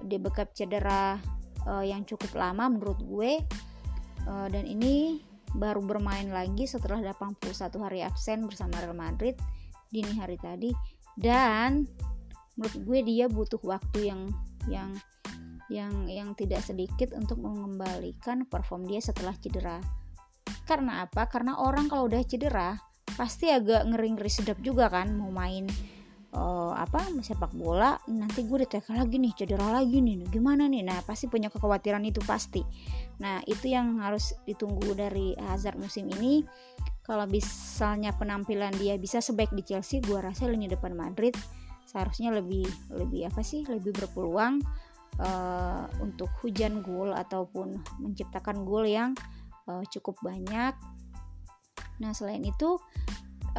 di 0.01 0.17
backup 0.17 0.57
cedera 0.57 1.21
uh, 1.69 1.85
yang 1.85 2.05
cukup 2.09 2.33
lama 2.33 2.73
menurut 2.73 3.01
gue. 3.05 3.33
Uh, 4.25 4.49
dan 4.49 4.65
ini 4.65 5.21
baru 5.53 5.85
bermain 5.85 6.33
lagi 6.33 6.65
setelah 6.65 7.05
81 7.13 7.53
hari 7.85 8.01
absen 8.01 8.49
bersama 8.49 8.81
Real 8.81 8.97
Madrid 8.97 9.37
dini 9.93 10.17
hari 10.17 10.41
tadi. 10.41 10.73
Dan 11.13 11.85
menurut 12.57 12.77
gue 12.81 12.99
dia 13.05 13.29
butuh 13.29 13.61
waktu 13.61 14.09
yang 14.09 14.33
yang 14.71 14.97
yang 15.71 16.09
yang 16.11 16.35
tidak 16.35 16.65
sedikit 16.65 17.15
untuk 17.15 17.39
mengembalikan 17.43 18.49
perform 18.49 18.89
dia 18.89 18.99
setelah 18.99 19.37
cedera. 19.39 19.79
Karena 20.67 21.07
apa? 21.07 21.29
Karena 21.31 21.59
orang 21.59 21.87
kalau 21.87 22.09
udah 22.09 22.23
cedera 22.25 22.79
pasti 23.13 23.53
agak 23.53 23.85
ngeri-ngeri 23.93 24.31
sedap 24.33 24.59
juga 24.65 24.89
kan 24.89 25.13
mau 25.13 25.29
main 25.29 25.69
uh, 26.33 26.73
apa 26.73 27.13
sepak 27.21 27.53
bola 27.53 28.01
nanti 28.09 28.49
gue 28.49 28.65
ditekan 28.65 28.97
lagi 28.97 29.21
nih 29.21 29.33
cedera 29.37 29.69
lagi 29.69 30.01
nih 30.01 30.27
gimana 30.33 30.67
nih? 30.67 30.83
Nah 30.85 30.99
pasti 31.05 31.29
punya 31.29 31.53
kekhawatiran 31.53 32.03
itu 32.05 32.21
pasti. 32.25 32.65
Nah 33.21 33.45
itu 33.45 33.71
yang 33.71 34.01
harus 34.01 34.33
ditunggu 34.49 34.97
dari 34.97 35.37
Hazard 35.37 35.79
musim 35.79 36.09
ini. 36.09 36.43
Kalau 37.03 37.27
misalnya 37.27 38.15
penampilan 38.15 38.79
dia 38.79 38.95
bisa 38.95 39.19
sebaik 39.19 39.51
di 39.51 39.67
Chelsea 39.67 39.99
gue 39.99 40.23
rasa 40.23 40.47
lini 40.47 40.71
depan 40.71 40.95
Madrid 40.95 41.35
seharusnya 41.83 42.31
lebih 42.33 42.65
lebih 42.95 43.29
apa 43.29 43.43
sih? 43.45 43.67
Lebih 43.67 43.93
berpeluang 43.93 44.63
uh, 45.21 45.85
untuk 46.01 46.31
hujan 46.41 46.81
gol 46.81 47.13
ataupun 47.13 47.77
menciptakan 48.01 48.65
gol 48.65 48.87
yang 48.87 49.13
uh, 49.69 49.83
cukup 49.91 50.17
banyak. 50.25 50.73
Nah 52.01 52.13
selain 52.17 52.45
itu 52.45 52.79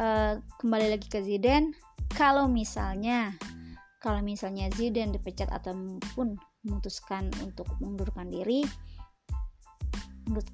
uh, 0.00 0.40
kembali 0.58 0.98
lagi 0.98 1.06
ke 1.06 1.22
Zidane, 1.22 1.74
kalau 2.14 2.50
misalnya 2.50 3.34
kalau 4.02 4.20
misalnya 4.20 4.68
Zidane 4.74 5.16
dipecat 5.16 5.48
ataupun 5.48 6.36
memutuskan 6.64 7.28
untuk 7.40 7.68
mengundurkan 7.80 8.28
diri, 8.28 8.64
menurut 10.28 10.48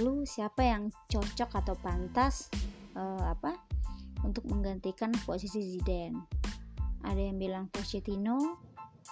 lu 0.00 0.24
siapa 0.24 0.64
yang 0.64 0.88
cocok 1.12 1.50
atau 1.52 1.76
pantas 1.84 2.48
uh, 2.96 3.28
apa 3.28 3.60
untuk 4.24 4.48
menggantikan 4.48 5.12
posisi 5.28 5.60
Zidane? 5.76 6.42
ada 7.02 7.18
yang 7.18 7.38
bilang 7.38 7.64
Pochettino 7.70 8.58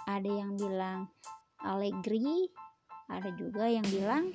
ada 0.09 0.31
yang 0.31 0.57
bilang 0.57 1.09
Allegri 1.61 2.49
ada 3.11 3.31
juga 3.35 3.67
yang 3.67 3.85
bilang 3.91 4.31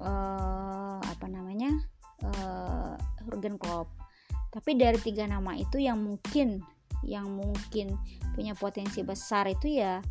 uh, 0.00 0.98
apa 1.04 1.26
namanya 1.28 1.70
uh, 2.24 2.96
Jurgen 3.22 3.60
Klopp. 3.60 3.92
Tapi 4.48 4.80
dari 4.80 4.96
tiga 5.04 5.28
nama 5.28 5.52
itu 5.54 5.76
yang 5.76 6.00
mungkin 6.00 6.64
yang 7.04 7.30
mungkin 7.30 7.94
punya 8.34 8.56
potensi 8.58 9.04
besar 9.06 9.46
itu 9.46 9.78
ya 9.78 10.02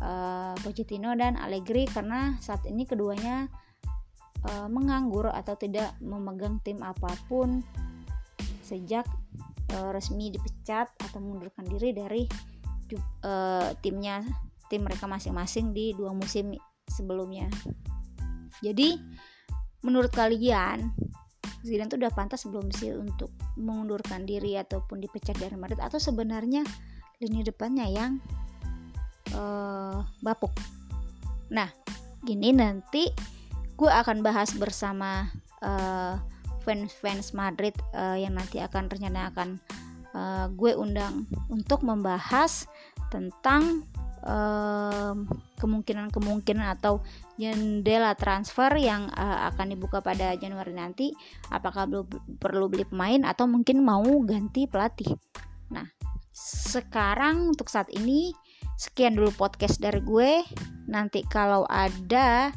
uh, 0.00 0.54
Pochettino 0.62 1.12
dan 1.18 1.36
Allegri 1.36 1.84
karena 1.84 2.38
saat 2.40 2.64
ini 2.64 2.88
keduanya 2.88 3.50
uh, 4.46 4.68
menganggur 4.70 5.28
atau 5.28 5.58
tidak 5.58 5.92
memegang 6.00 6.62
tim 6.64 6.80
apa 6.80 7.12
pun 7.26 7.60
sejak 8.64 9.04
uh, 9.74 9.90
resmi 9.92 10.32
dipecat 10.32 10.88
atau 11.02 11.18
mundurkan 11.20 11.66
diri 11.68 11.92
dari 11.92 12.22
uh, 12.96 13.74
timnya 13.84 14.24
tim 14.68 14.84
mereka 14.84 15.08
masing-masing 15.08 15.72
di 15.72 15.96
dua 15.96 16.12
musim 16.12 16.56
sebelumnya. 16.88 17.48
Jadi 18.64 18.96
menurut 19.84 20.10
kalian 20.12 20.92
Zidane 21.62 21.90
tuh 21.90 21.98
udah 21.98 22.14
pantas 22.14 22.46
belum 22.46 22.70
sih 22.70 22.94
untuk 22.94 23.34
mengundurkan 23.58 24.22
diri 24.22 24.54
ataupun 24.54 25.02
dipecat 25.02 25.34
dari 25.36 25.58
Madrid 25.58 25.82
atau 25.82 25.98
sebenarnya 25.98 26.62
lini 27.18 27.42
depannya 27.42 27.86
yang 27.90 28.22
uh, 29.34 30.06
bapuk. 30.22 30.54
Nah, 31.50 31.66
gini 32.22 32.54
nanti 32.54 33.10
gue 33.74 33.90
akan 33.90 34.22
bahas 34.22 34.54
bersama 34.54 35.26
uh, 35.62 36.14
fans-fans 36.62 37.34
Madrid 37.34 37.74
uh, 37.90 38.14
yang 38.14 38.38
nanti 38.38 38.62
akan 38.62 38.86
rencana 38.86 39.34
akan 39.34 39.58
uh, 40.12 40.46
gue 40.52 40.72
undang 40.76 41.28
untuk 41.48 41.84
membahas 41.84 42.68
tentang 43.08 43.84
kemungkinan-kemungkinan 45.62 46.66
atau 46.76 47.00
jendela 47.38 48.18
transfer 48.18 48.74
yang 48.76 49.06
uh, 49.14 49.48
akan 49.54 49.72
dibuka 49.72 50.02
pada 50.02 50.34
Januari 50.34 50.74
nanti 50.74 51.14
apakah 51.54 51.86
perlu 52.36 52.66
beli 52.66 52.84
pemain 52.84 53.22
atau 53.24 53.46
mungkin 53.46 53.80
mau 53.80 54.04
ganti 54.26 54.66
pelatih. 54.66 55.14
Nah, 55.70 55.86
sekarang 56.34 57.54
untuk 57.54 57.70
saat 57.70 57.88
ini 57.94 58.34
sekian 58.74 59.14
dulu 59.14 59.30
podcast 59.38 59.78
dari 59.78 60.02
gue. 60.02 60.42
Nanti 60.90 61.22
kalau 61.26 61.62
ada 61.70 62.50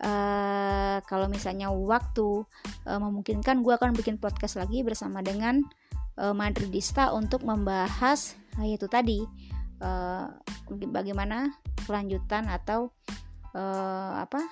uh, 0.00 0.98
kalau 1.04 1.28
misalnya 1.28 1.68
waktu 1.68 2.48
uh, 2.88 3.00
memungkinkan 3.00 3.60
gue 3.60 3.74
akan 3.76 3.92
bikin 3.92 4.16
podcast 4.16 4.56
lagi 4.56 4.80
bersama 4.80 5.20
dengan 5.20 5.60
uh, 5.60 5.83
Madridista 6.14 7.10
untuk 7.10 7.42
membahas 7.42 8.38
uh, 8.58 8.66
itu 8.66 8.86
tadi 8.86 9.22
uh, 9.82 10.30
bagaimana 10.90 11.50
kelanjutan 11.84 12.48
atau 12.48 12.92
apa 13.54 14.42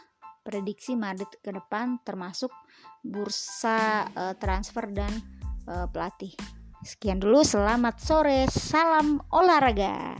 prediksi 0.46 0.94
Madrid 0.94 1.26
ke 1.42 1.50
depan 1.50 1.98
termasuk 2.06 2.54
bursa 3.02 4.06
transfer 4.38 4.94
dan 4.94 5.10
pelatih. 5.90 6.30
Sekian 6.86 7.18
dulu, 7.18 7.42
selamat 7.42 7.98
sore, 7.98 8.46
salam 8.46 9.18
olahraga. 9.34 10.14